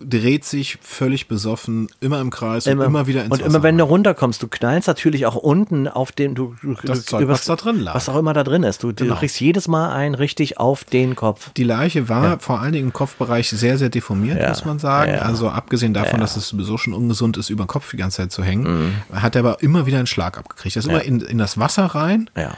[0.00, 3.78] dreht sich völlig besoffen immer im Kreis und immer wieder ins Und Wasser immer wenn
[3.78, 7.56] du runterkommst, du knallst natürlich auch unten auf den, du, Das du- Zeug, was da
[7.56, 7.94] drin lag.
[7.94, 8.82] Was auch immer da drin ist.
[8.82, 9.14] Du, Genau.
[9.14, 11.50] du kriegst jedes Mal einen richtig auf den Kopf.
[11.56, 14.48] Die Leiche war vor allen Dingen im Kopfbereich sehr, sehr deformiert, Ja.
[14.50, 15.12] muss man sagen.
[15.12, 15.22] Ja.
[15.22, 18.32] Also abgesehen davon, dass es sowieso schon ungesund ist, über den Kopf die ganze Zeit
[18.32, 20.76] zu hängen, hat er aber immer wieder einen Schlag abgekriegt.
[20.76, 22.54] Er ist immer in, in das Wasser rein, Ja.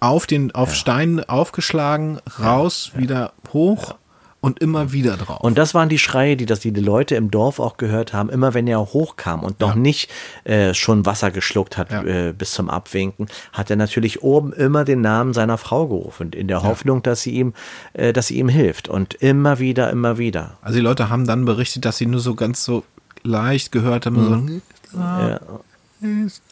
[0.00, 3.94] auf den auf Stein aufgeschlagen, raus, wieder hoch
[4.40, 5.40] und immer wieder drauf.
[5.40, 8.30] Und das waren die Schreie, die das die Leute im Dorf auch gehört haben.
[8.30, 9.80] Immer wenn er hochkam und noch Ja.
[9.80, 10.10] nicht
[10.44, 12.02] äh, schon Wasser geschluckt hat Ja.
[12.02, 16.48] äh, bis zum Abwinken, hat er natürlich oben immer den Namen seiner Frau gerufen, in
[16.48, 17.52] der Hoffnung, dass sie ihm,
[17.92, 18.88] äh, dass sie ihm hilft.
[18.88, 20.56] Und immer wieder, immer wieder.
[20.62, 22.84] Also die Leute haben dann berichtet, dass sie nur so ganz so
[23.22, 24.60] leicht gehört haben,
[24.92, 25.40] so, Ja.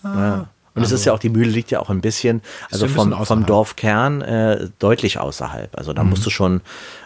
[0.04, 0.48] Ja.
[0.78, 3.10] Und es ist ja auch, die Mühle liegt ja auch ein bisschen, also ein vom,
[3.10, 3.46] bisschen vom.
[3.46, 5.76] Dorfkern äh, deutlich außerhalb.
[5.76, 6.60] Also da musst du schon,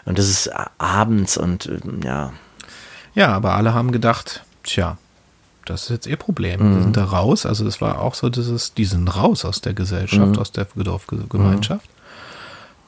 [0.05, 2.33] und das ist abends und äh, ja,
[3.15, 4.97] Ja, aber alle haben gedacht, tja,
[5.65, 6.59] das ist jetzt ihr Problem.
[6.71, 6.75] Mhm.
[6.77, 7.45] Die sind da raus.
[7.45, 10.39] Also das war auch so dieses, die sind raus aus der Gesellschaft, Mhm.
[10.39, 11.89] aus der Dorfgemeinschaft.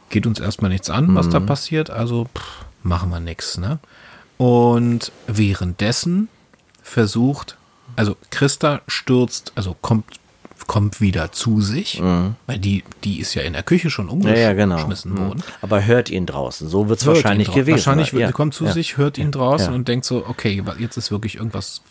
[0.09, 1.45] Geht uns erstmal nichts an, was da Mhm.
[1.45, 1.89] passiert.
[1.89, 3.57] Also pff, machen wir nichts.
[3.57, 3.79] Ne?
[4.37, 6.27] Und währenddessen
[6.83, 7.57] versucht,
[7.95, 10.05] also Christa stürzt, also kommt
[10.67, 12.01] kommt wieder zu sich,
[12.47, 14.27] weil die, die ist ja in der Küche schon Mhm.
[14.27, 14.75] ja, ja, genau.
[14.75, 15.17] umgeschmissen Mhm.
[15.19, 15.43] worden.
[15.61, 16.67] Aber hört ihn draußen.
[16.67, 17.75] So wird es wahrscheinlich gewesen.
[17.77, 18.19] Wahrscheinlich sein.
[18.19, 18.31] wird, ja.
[18.33, 21.81] kommt zu sich, hört ihn draußen und denkt so, okay, jetzt ist wirklich irgendwas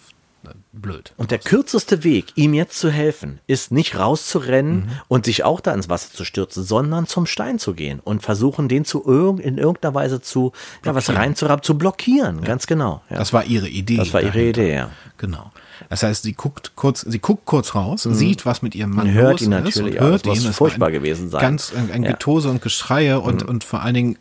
[0.72, 1.12] blöd.
[1.16, 4.90] Und der kürzeste Weg, ihm jetzt zu helfen, ist nicht rauszurennen Mhm.
[5.08, 8.68] und sich auch da ins Wasser zu stürzen, sondern zum Stein zu gehen und versuchen,
[8.68, 10.52] den zu irg in irgendeiner Weise zu,
[10.84, 12.42] ja, was reinzuraben, zu blockieren.
[12.42, 13.02] Ganz genau.
[13.10, 13.18] Ja.
[13.18, 13.96] Das war ihre Idee.
[13.96, 14.62] Das war ihre dahinter.
[14.62, 14.90] Idee, ja.
[15.18, 15.52] Genau.
[15.90, 19.12] Das heißt, sie guckt kurz, sie guckt kurz raus, sieht, was mit ihrem Mann Und
[19.14, 19.18] Mhm.
[19.18, 20.04] hört ihn ist natürlich und auch.
[20.10, 20.46] hört Das muss ihn.
[20.46, 21.40] Das furchtbar gewesen sein.
[21.40, 22.10] Ganz ein, ein Ja.
[22.10, 22.12] Mhm.
[22.14, 24.18] Getose und Geschreie und, und vor allen Dingen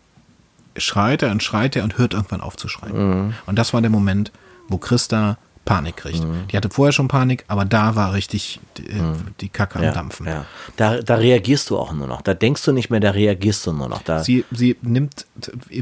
[0.76, 3.26] schreit er und schreit er und hört irgendwann auf zu schreien.
[3.28, 3.34] Mhm.
[3.45, 4.32] Und das war der Moment,
[4.67, 6.24] wo Christa Panik kriegt.
[6.51, 8.86] Die hatte vorher schon Panik, aber da war richtig die,
[9.39, 9.86] die Kacke am Mhm.
[9.88, 10.26] Ja, Dampfen.
[10.28, 10.45] ja.
[10.76, 12.22] Da, da reagierst du auch nur noch.
[12.22, 14.01] Da denkst du nicht mehr, da reagierst du nur noch.
[14.01, 15.26] Da, Sie, sie nimmt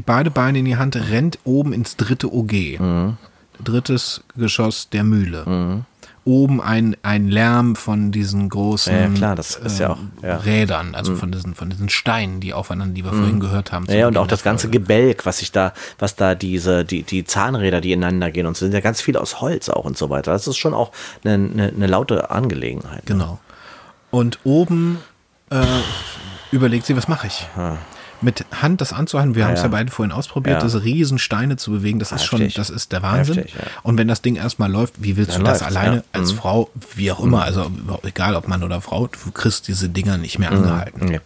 [0.06, 2.78] beide Beine in die Hand, rennt oben ins dritte OG.
[2.78, 3.16] Mhm.
[3.62, 5.84] Drittes Geschoss der Mühle.
[6.24, 10.36] Oben ein, ein Lärm von diesen großen Ja, ja, klar, ist ja auch, ja.
[10.36, 10.40] Mhm.
[10.40, 13.86] Rädern, also von diesen, von diesen Steinen, die aufeinander, die wir vorhin gehört haben.
[13.88, 14.68] Ja, und auch das ganze.
[14.68, 18.64] Gebälk, was sich da, was da diese, die, die Zahnräder, die ineinander gehen und so,
[18.64, 20.32] sind ja ganz viel aus Holz auch und so weiter.
[20.32, 20.92] Das ist schon auch
[21.24, 23.04] eine, eine, eine laute Angelegenheit.
[23.06, 23.40] Genau.
[24.10, 24.98] Und oben
[25.50, 25.64] äh,
[26.50, 27.46] überlegt sie, was mache ich?
[28.22, 29.64] Mit Hand das anzuhalten, wir haben es ja.
[29.66, 29.70] ja.
[29.70, 30.64] beide vorhin ausprobiert, Ja.
[30.64, 32.54] diese riesen Steine zu bewegen, das ist schon, Heftig.
[32.54, 33.36] das ist der Wahnsinn.
[33.36, 33.66] Heftig, ja.
[33.82, 36.36] Und wenn das Ding erstmal läuft, wie willst Dann du das läuft's, alleine als Mhm.
[36.36, 37.70] Frau, wie auch immer, also
[38.04, 41.06] egal ob Mann oder Frau, du kriegst diese Dinger nicht mehr angehalten.
[41.06, 41.20] Nee.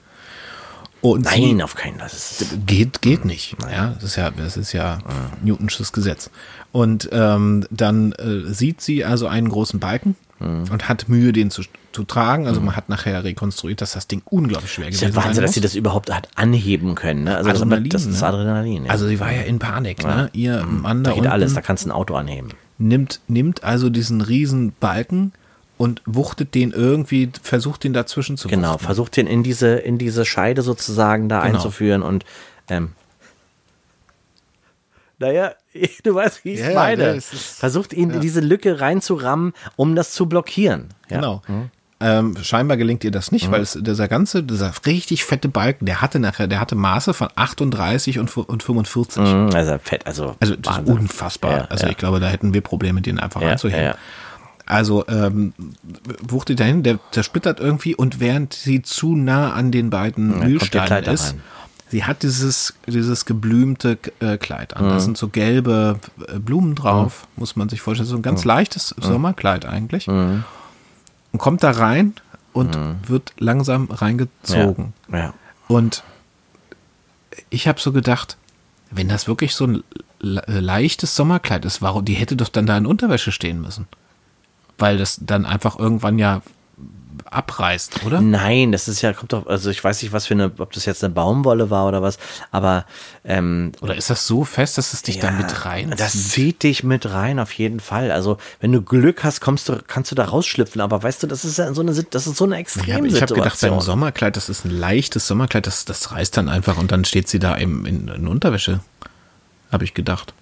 [1.02, 2.08] Und Nein, auf keinen Fall.
[2.66, 3.56] Geht, geht nicht.
[3.70, 4.98] Ja, das ist ja, das ist ja
[5.42, 6.30] Newtonsches Gesetz.
[6.72, 11.62] Und ähm, dann äh, sieht sie also einen großen Balken und hat Mühe, den zu,
[11.92, 12.46] zu tragen.
[12.46, 15.48] Also man hat nachher rekonstruiert, dass das Ding unglaublich schwer ist gewesen ja Wahnsinn, dass
[15.50, 15.54] muss.
[15.54, 17.24] sie das überhaupt hat anheben können.
[17.24, 17.36] Ne?
[17.36, 18.26] Also Adrenalin, das, ist ne?
[18.26, 18.84] Adrenalin.
[18.84, 18.90] Ja.
[18.90, 20.04] Also sie war ja in Panik.
[20.04, 20.28] Ne?
[20.34, 22.50] Ihr Mann da da geht unten alles, da kannst du ein Auto anheben.
[22.78, 25.32] nimmt, nimmt also diesen riesen Balken
[25.78, 28.84] und wuchtet den irgendwie, versucht den dazwischen zu Genau, wuchten.
[28.84, 31.54] versucht den in diese, in diese Scheide sozusagen da Genau.
[31.56, 32.24] einzuführen und
[32.68, 32.92] ähm,
[35.18, 35.52] naja,
[36.02, 37.04] du weißt, wie ich Ja, es ja, meine.
[37.14, 40.88] ist- Versucht ihn in diese Lücke reinzurammen, um das zu blockieren.
[41.08, 41.16] Ja.
[41.20, 41.42] Genau.
[41.98, 46.02] Ähm, scheinbar gelingt ihr das nicht, weil es, dieser ganze, dieser richtig fette Balken, der
[46.02, 49.22] hatte nachher, der hatte Maße von 38 und, und 45.
[49.22, 51.50] Mhm, Also fett, also, Also das ist unfassbar.
[51.52, 51.92] Ja, also ja.
[51.92, 53.80] ich glaube, da hätten wir Probleme, den einfach Ja, anzuheben.
[53.80, 53.94] ja, ja.
[54.66, 55.54] Also ähm,
[56.28, 61.30] wuchtet dahin, der zersplittert irgendwie und während sie zu nah an den beiden Mühlsteinen ist,
[61.34, 61.40] rein.
[61.90, 64.88] Sie hat dieses, dieses geblümte äh, Kleid an.
[64.88, 65.00] Da Mhm.
[65.00, 68.08] sind so gelbe äh, Blumen drauf, muss man sich vorstellen.
[68.08, 68.22] So ein Mhm.
[68.22, 70.08] ganz leichtes Sommerkleid eigentlich.
[70.08, 70.44] Und
[71.38, 72.14] kommt da rein
[72.52, 72.76] und
[73.08, 74.92] wird langsam reingezogen.
[75.08, 75.14] Mhm.
[75.14, 75.18] Ja.
[75.20, 75.34] ja.
[75.68, 76.02] Und
[77.50, 78.36] ich habe so gedacht,
[78.90, 79.84] wenn das wirklich so ein
[80.20, 83.86] le- leichtes Sommerkleid ist, warum die hätte doch dann da in Unterwäsche stehen müssen?
[84.78, 86.42] Weil das dann einfach irgendwann ja
[87.24, 88.20] abreißt, oder?
[88.20, 90.84] Nein, das ist ja, kommt doch, also ich weiß nicht, was für eine, ob das
[90.84, 92.18] jetzt eine Baumwolle war oder was,
[92.50, 92.84] aber
[93.24, 96.84] ähm, Oder ist das so fest, dass es dich da mit rein Das zieht dich
[96.84, 98.10] mit rein, auf jeden Fall.
[98.12, 100.80] Also, wenn du Glück hast, kommst du, kannst du da rausschlüpfen.
[100.80, 103.14] Aber weißt du, das ist ja so eine, das ist so eine Ja, aber Extremsituation.
[103.14, 106.76] ich habe gedacht, beim Sommerkleid, das ist ein leichtes Sommerkleid, das, das reißt dann einfach
[106.76, 108.80] und dann steht sie da im, in, in Unterwäsche.
[109.72, 110.32] Habe ich gedacht.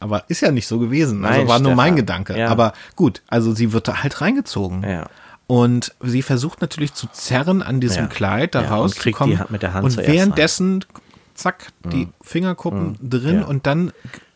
[0.00, 1.24] Aber ist ja nicht so gewesen.
[1.24, 1.96] Also Nein, war nur mein Stefan.
[1.96, 2.38] Gedanke.
[2.38, 2.48] Ja.
[2.48, 4.82] Aber gut, also sie wird da halt reingezogen.
[4.82, 5.06] Ja.
[5.46, 8.08] Und sie versucht natürlich zu zerren an diesem Ja.
[8.08, 9.38] Kleid, da Ja, und rauszukommen.
[9.38, 10.06] Hand mit der Hand und Mhm.
[10.06, 10.84] währenddessen,
[11.34, 13.46] zack, die Fingerkuppen drin Ja.
[13.46, 13.92] und dann,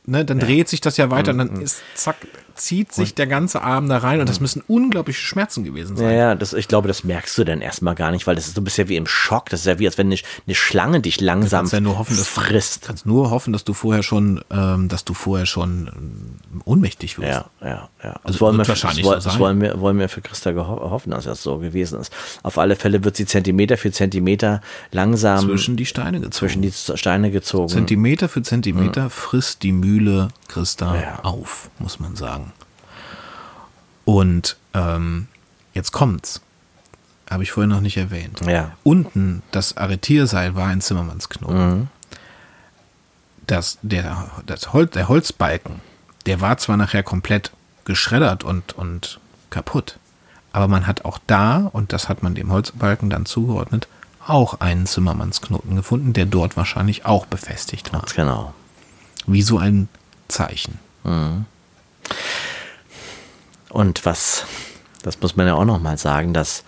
[0.07, 2.17] ne, dann dreht sich das ja weiter und dann ist, zack,
[2.55, 6.07] zieht sich der ganze Arm da rein und das müssen unglaubliche Schmerzen gewesen sein.
[6.11, 8.57] Ja, ja, das, ich glaube, das merkst du dann erstmal gar nicht, weil das ist,
[8.57, 9.49] du bist ja wie im Schock.
[9.51, 12.29] Das ist ja wie, als wenn eine, eine Schlange dich langsam ja nur hoffen, dass
[12.29, 12.83] frisst.
[12.83, 17.29] kannst nur hoffen, dass du vorher schon, ähm, dass du vorher schon ähm, ohnmächtig wirst.
[17.29, 18.11] Ja, ja, ja.
[18.23, 21.11] Also Das wollen, wir, wahrscheinlich das, so das wollen, wir, wollen wir für Christa hoffen,
[21.11, 22.13] dass das so gewesen ist.
[22.43, 24.61] Auf alle Fälle wird sie Zentimeter für Zentimeter
[24.93, 26.33] langsam Zwischen die Steine gezogen.
[26.33, 27.69] zwischen die Steine gezogen.
[27.69, 31.01] Zentimeter für Zentimeter frisst die Mühle Christa Mhm.
[31.01, 31.19] Ja.
[31.25, 32.44] auf, muss man sagen.
[34.05, 35.29] Und ähm,
[35.73, 36.41] jetzt kommt's.
[37.31, 38.41] Habe ich vorhin noch nicht erwähnt.
[38.47, 38.73] Ja.
[38.83, 41.79] Unten, das Arretierseil war ein Zimmermannsknoten.
[41.79, 41.89] Mhm.
[43.47, 45.81] Das, der, das Hol der Holzbalken,
[46.27, 47.51] der war zwar nachher komplett
[47.85, 49.99] geschreddert und, und kaputt,
[50.53, 53.89] aber man hat auch da, und das hat man dem Holzbalken dann zugeordnet,
[54.27, 58.01] auch einen Zimmermannsknoten gefunden, der dort wahrscheinlich auch befestigt war.
[58.01, 58.55] Ganz genau.
[59.27, 59.89] Wie so ein
[60.29, 60.79] Zeichen.
[63.75, 64.47] Und was,
[65.03, 66.63] das muss man ja auch nochmal sagen, dass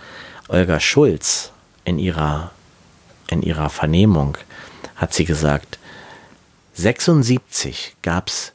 [0.49, 1.53] Olga Schulz
[1.85, 2.51] in ihrer,
[3.31, 4.37] in ihrer Vernehmung
[4.97, 5.79] hat sie gesagt,
[6.75, 8.53] 76 gab es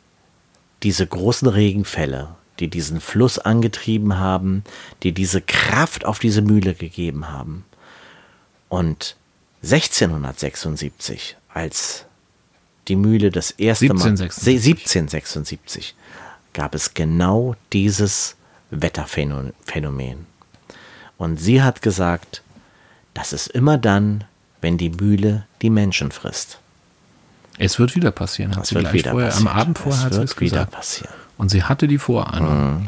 [0.83, 4.65] diese großen Regenfälle, die diesen Fluss angetrieben haben,
[5.01, 7.63] die diese Kraft auf diese Mühle gegeben haben.
[8.67, 9.15] Und
[9.63, 12.05] 1676, als
[12.89, 14.67] die Mühle das erste Mal 1776.
[14.73, 15.95] 1776
[16.51, 18.35] gab es genau dieses
[18.71, 20.25] Wetterphänomen.
[21.17, 22.41] Und sie hat gesagt,
[23.13, 24.23] das ist immer dann,
[24.61, 26.59] wenn die Mühle die Menschen frisst.
[27.57, 29.47] Es wird wieder passieren, hat Das sie wird gleich wieder vorher, passieren.
[29.49, 30.71] am Abend vorher Es hat sie wird es wieder gesagt.
[30.71, 31.13] passieren.
[31.37, 32.87] Und sie hatte die Vorahnung.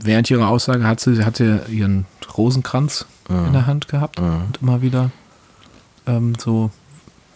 [0.00, 4.80] Während ihrer Aussage hat sie, sie hatte ihren Rosenkranz in der Hand gehabt und immer
[4.80, 5.10] wieder
[6.06, 6.70] ähm, so,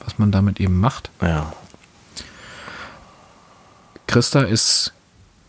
[0.00, 1.10] was man damit eben macht.
[1.20, 1.52] Ja,
[4.06, 4.92] Christa ist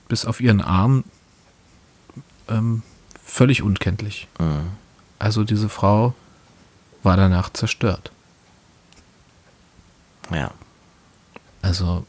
[0.07, 1.03] bis auf ihren Arm
[2.49, 2.83] ähm,
[3.23, 4.27] völlig unkenntlich.
[5.19, 6.13] Also diese Frau
[7.03, 8.11] war danach zerstört.
[10.31, 10.51] ja.
[11.61, 12.05] Also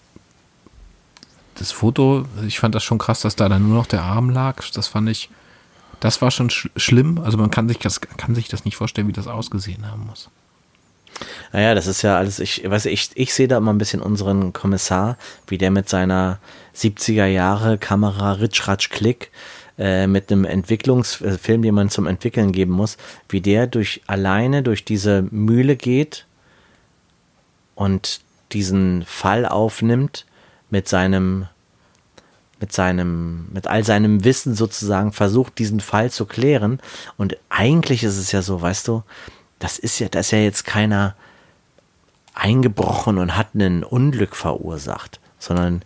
[1.54, 4.62] das Foto, ich fand das schon krass, dass da dann nur noch der Arm lag.
[4.74, 5.30] Das fand ich,
[6.00, 7.20] das war schon sch schlimm.
[7.20, 10.28] Also man kann sich das, kann sich das nicht vorstellen, wie das ausgesehen haben muss.
[11.52, 14.52] Naja, das ist ja alles, ich weiß, ich, ich sehe da immer ein bisschen unseren
[14.52, 15.16] Kommissar,
[15.46, 16.40] wie der mit seiner
[16.74, 19.30] 70er Jahre Kamera Ritsch Ratsch Klick
[19.78, 22.96] äh, mit einem Entwicklungsfilm, den man zum Entwickeln geben muss,
[23.28, 26.26] wie der durch alleine durch diese Mühle geht
[27.74, 28.20] und
[28.52, 30.26] diesen Fall aufnimmt
[30.70, 31.48] mit seinem
[32.60, 36.80] mit seinem, mit all seinem Wissen sozusagen versucht, diesen Fall zu klären.
[37.18, 39.02] Und eigentlich ist es ja so, weißt du,
[39.58, 41.14] das ist ja, da ist ja jetzt keiner
[42.32, 45.82] eingebrochen und hat ein Unglück verursacht, sondern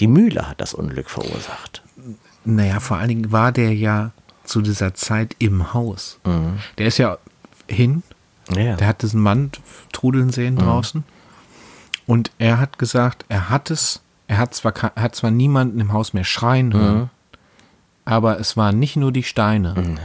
[0.00, 1.82] die Mühle hat das Unglück verursacht.
[2.44, 4.12] Naja, vor allen Dingen war der ja
[4.44, 6.18] zu dieser Zeit im Haus.
[6.24, 6.58] Mhm.
[6.78, 7.18] Der ist ja
[7.68, 8.02] hin,
[8.54, 8.76] ja.
[8.76, 9.50] der hat diesen Mann
[9.92, 10.60] trudeln sehen mhm.
[10.60, 11.04] draußen.
[12.06, 15.92] Und er hat gesagt, er hat es, er hat zwar, er hat zwar niemanden im
[15.92, 17.08] Haus mehr schreien hören, mhm.
[18.04, 19.98] aber es waren nicht nur die Steine, mhm.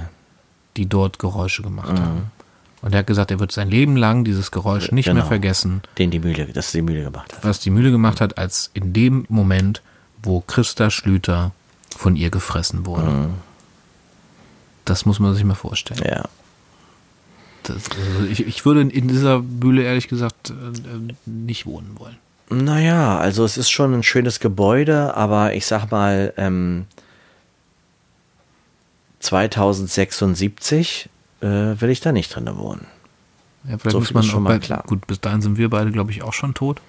[0.77, 1.99] die dort Geräusche gemacht mhm.
[1.99, 2.31] haben.
[2.81, 5.21] Und er hat gesagt, er wird sein Leben lang dieses Geräusch nicht genau.
[5.21, 5.81] mehr vergessen.
[5.97, 7.43] Den die Mühle, das die Mühle gemacht hat.
[7.43, 9.81] Was die Mühle gemacht hat, als in dem Moment,
[10.21, 11.51] wo Christa Schlüter
[11.95, 13.09] von ihr gefressen wurde.
[13.09, 13.33] Mhm.
[14.83, 16.01] Das muss man sich mal vorstellen.
[16.05, 16.25] Ja.
[17.63, 22.17] Das, also ich, ich würde in dieser Bühle ehrlich gesagt äh, nicht wohnen wollen.
[22.49, 26.85] Naja, also es ist schon ein schönes Gebäude, aber ich sag mal, ähm,
[29.19, 31.09] 2076
[31.41, 32.85] äh, will ich da nicht drin wohnen.
[33.63, 34.83] Ja, vielleicht so muss man schon mal klar.
[34.85, 36.81] Gut, bis dahin sind wir beide, glaube ich, auch schon tot.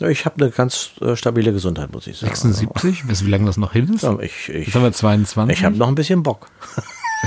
[0.00, 2.34] Ich habe eine ganz äh, stabile Gesundheit, muss ich sagen.
[2.34, 3.08] 76?
[3.08, 4.02] Weißt du, wie lange das noch hin ist?
[4.02, 5.56] Ja, ich, ich, Jetzt haben wir 22.
[5.56, 6.48] Ich habe noch ein bisschen Bock.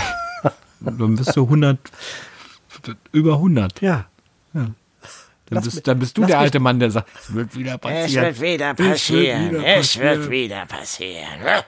[0.79, 1.77] Dann bist du 100
[3.11, 3.81] über 100.
[3.81, 4.05] Ja.
[4.53, 4.67] ja.
[5.49, 8.25] Dann, bist, dann bist du der alte Mann, der sagt, es wird wieder passieren.
[8.25, 9.55] Es wird wieder passieren.
[9.63, 11.63] Es wird wieder passieren.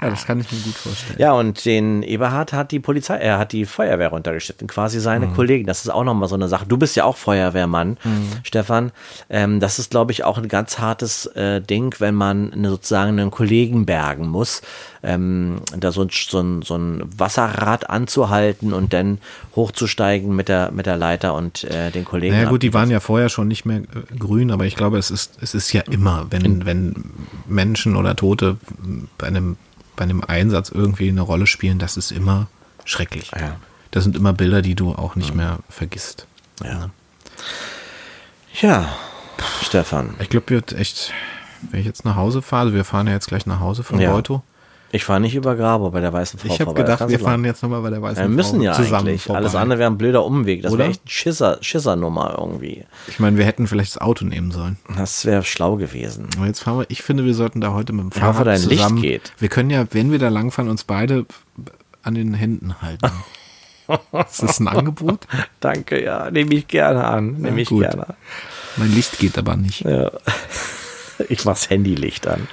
[0.00, 1.18] Ja, das kann ich mir gut vorstellen.
[1.18, 5.34] Ja, und den Eberhard hat die Polizei, er hat die Feuerwehr runtergeschnitten, quasi seine mhm.
[5.34, 5.66] Kollegen.
[5.66, 6.64] Das ist auch nochmal so eine Sache.
[6.66, 8.28] Du bist ja auch Feuerwehrmann, mhm.
[8.42, 8.92] Stefan.
[9.28, 13.20] Ähm, das ist, glaube ich, auch ein ganz hartes äh, Ding, wenn man eine, sozusagen
[13.20, 14.62] einen Kollegen bergen muss.
[15.02, 19.18] Ähm, da so ein, so, ein, so ein Wasserrad anzuhalten und dann
[19.56, 22.34] hochzusteigen mit der, mit der Leiter und äh, den Kollegen.
[22.34, 24.98] Ja naja, gut, die waren ja vorher schon nicht mehr äh, grün, aber ich glaube,
[24.98, 26.94] es ist, es ist ja immer, wenn, wenn
[27.46, 28.58] Menschen oder Tote
[29.16, 29.56] bei einem
[30.00, 32.46] bei einem Einsatz irgendwie eine Rolle spielen, das ist immer
[32.86, 33.32] schrecklich.
[33.38, 33.56] Ja.
[33.90, 36.26] Das sind immer Bilder, die du auch nicht mehr vergisst.
[36.64, 36.88] Ja.
[38.62, 38.96] Ja,
[39.62, 40.14] Stefan.
[40.18, 41.12] Ich glaube, wird echt,
[41.70, 44.00] wenn ich jetzt nach Hause fahre, also wir fahren ja jetzt gleich nach Hause von
[44.00, 44.10] ja.
[44.10, 44.42] Beuto.
[44.92, 47.62] Ich fahre nicht über Grabe bei der Weißen Frau Ich habe gedacht, wir fahren jetzt
[47.62, 48.28] nochmal bei der Weißen Frau.
[48.28, 49.22] Wir müssen ja zusammen eigentlich.
[49.22, 49.38] Vorbei.
[49.38, 50.62] Alles andere wäre ein blöder Umweg.
[50.62, 52.84] Das wäre echt Schisser, Schissernummer irgendwie.
[53.06, 54.78] Ich meine, wir hätten vielleicht das Auto nehmen sollen.
[54.96, 56.28] Das wäre schlau gewesen.
[56.36, 58.60] Aber jetzt fahren wir, ich finde, wir sollten da heute mit dem Fahrrad ja, dein
[58.60, 58.96] zusammen.
[58.96, 59.32] Licht geht.
[59.38, 61.24] Wir können ja, wenn wir da langfahren, uns beide
[62.02, 63.10] an den Händen halten.
[64.28, 65.26] ist das ein Angebot?
[65.60, 66.30] Danke, ja.
[66.30, 67.34] Nehme ich gerne an.
[67.34, 67.82] Nehme ja, ich gut.
[67.82, 68.14] gerne an.
[68.76, 69.82] Mein Licht geht aber nicht.
[69.82, 70.10] Ja.
[71.28, 72.48] Ich mach's Handylicht an.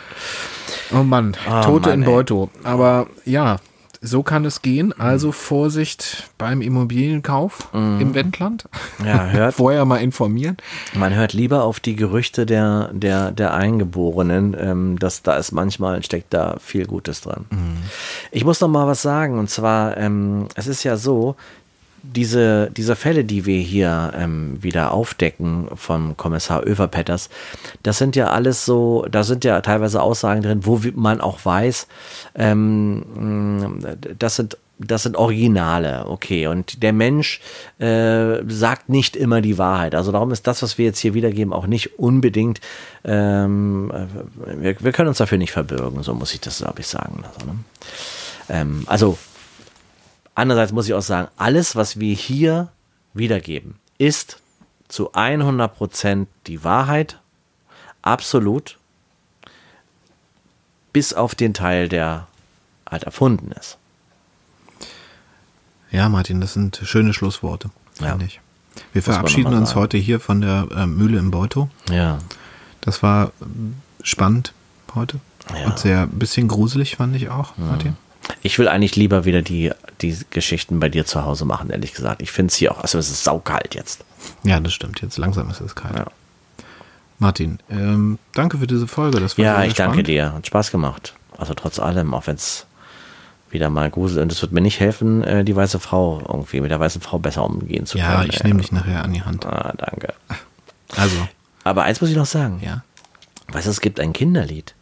[0.93, 2.49] Oh Mann, oh Tote Mann, in Beuto.
[2.63, 3.57] Aber ja,
[4.01, 4.93] so kann es gehen.
[4.97, 7.99] Also Vorsicht beim Immobilienkauf mhm.
[7.99, 8.65] im Wendland.
[9.03, 9.53] Ja, hört.
[9.55, 10.57] Vorher mal informieren.
[10.93, 14.55] Man hört lieber auf die Gerüchte der, der, der Eingeborenen.
[14.59, 17.45] Ähm, dass da ist manchmal steckt da viel Gutes dran.
[17.49, 17.77] Mhm.
[18.31, 19.39] Ich muss noch mal was sagen.
[19.39, 21.35] Und zwar, ähm, es ist ja so,
[22.15, 27.29] diese, diese Fälle, die wir hier ähm, wieder aufdecken vom Kommissar Överpetters,
[27.83, 31.87] das sind ja alles so, da sind ja teilweise Aussagen drin, wo man auch weiß,
[32.35, 33.79] ähm,
[34.17, 36.47] das sind das sind Originale, okay.
[36.47, 37.41] Und der Mensch
[37.79, 39.95] äh, sagt nicht immer die Wahrheit.
[39.95, 42.61] Also darum ist das, was wir jetzt hier wiedergeben, auch nicht unbedingt.
[43.03, 43.91] Ähm,
[44.45, 47.23] wir, wir können uns dafür nicht verbürgen, so muss ich das, glaube ich, sagen.
[47.33, 47.59] Also, ne?
[48.49, 49.17] ähm, also
[50.37, 52.69] Andererseits muss ich auch sagen, alles, was wir hier
[53.15, 54.39] wiedergeben, ist
[54.87, 57.19] zu 100% die Wahrheit.
[58.03, 58.77] Absolut.
[60.93, 62.27] Bis auf den Teil, der
[62.87, 63.79] halt erfunden ist.
[65.89, 68.09] Ja, Martin, das sind schöne Schlussworte, ja.
[68.09, 68.39] finde ich.
[68.93, 71.67] Wir verabschieden uns heute hier von der äh, Mühle im Beuto.
[71.89, 72.19] Ja.
[72.81, 73.31] Das war
[74.03, 74.53] spannend
[74.93, 75.19] heute.
[75.51, 75.65] Ja.
[75.65, 77.97] Und sehr ein bisschen gruselig, fand ich auch, Martin.
[78.41, 79.71] Ich will eigentlich lieber wieder die,
[80.01, 82.21] die Geschichten bei dir zu Hause machen, ehrlich gesagt.
[82.21, 84.03] Ich finde es hier auch, also es ist saukalt jetzt.
[84.43, 85.01] Ja, das stimmt.
[85.01, 85.95] Jetzt langsam ist es kalt.
[85.95, 86.05] Ja.
[87.19, 89.19] Martin, ähm, danke für diese Folge.
[89.19, 89.95] Das war ja, ich spannend.
[89.95, 90.33] danke dir.
[90.33, 91.13] Hat Spaß gemacht.
[91.37, 92.67] Also trotz allem, auch wenn es
[93.49, 94.21] wieder mal gruselt.
[94.21, 97.17] Und es wird mir nicht helfen, äh, die weiße Frau irgendwie mit der weißen Frau
[97.17, 98.09] besser umgehen zu können.
[98.09, 99.45] Ja, ich nehme dich nachher an die Hand.
[99.45, 100.13] Ah, danke.
[100.95, 101.15] Also.
[101.63, 102.61] Aber eins muss ich noch sagen.
[102.63, 102.83] Ja.
[103.51, 104.75] Weißt du, es gibt ein Kinderlied.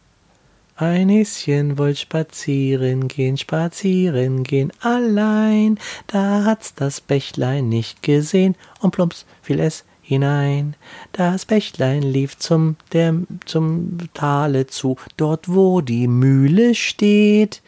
[0.78, 5.78] Ein Häschen wollt spazieren gehen, spazieren gehen, allein.
[6.06, 10.76] Da hat's das Bächlein nicht gesehen und plumps fiel es hinein.
[11.12, 13.14] Das Bächlein lief zum, der,
[13.46, 17.62] zum Tale zu, dort wo die Mühle steht.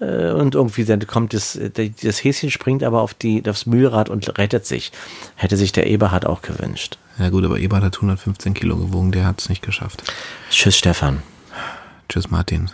[0.00, 1.58] Äh, Und irgendwie dann kommt das,
[2.02, 4.92] das Häschen springt aber auf die, aufs Mühlrad und rettet sich.
[5.34, 6.96] Hätte sich der Eberhard auch gewünscht.
[7.18, 10.10] Ja gut, aber Eberhard hat 115 Kilo gewogen, der hat es nicht geschafft.
[10.50, 11.22] Tschüss, Stefan.
[12.08, 12.70] Tschüss, Martin.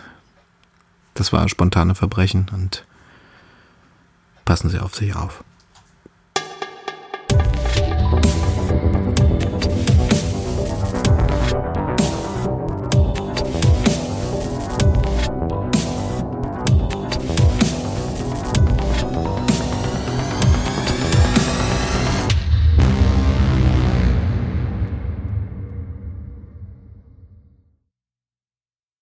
[1.15, 2.85] Das war spontane Verbrechen und
[4.45, 5.43] passen Sie auf sich auf.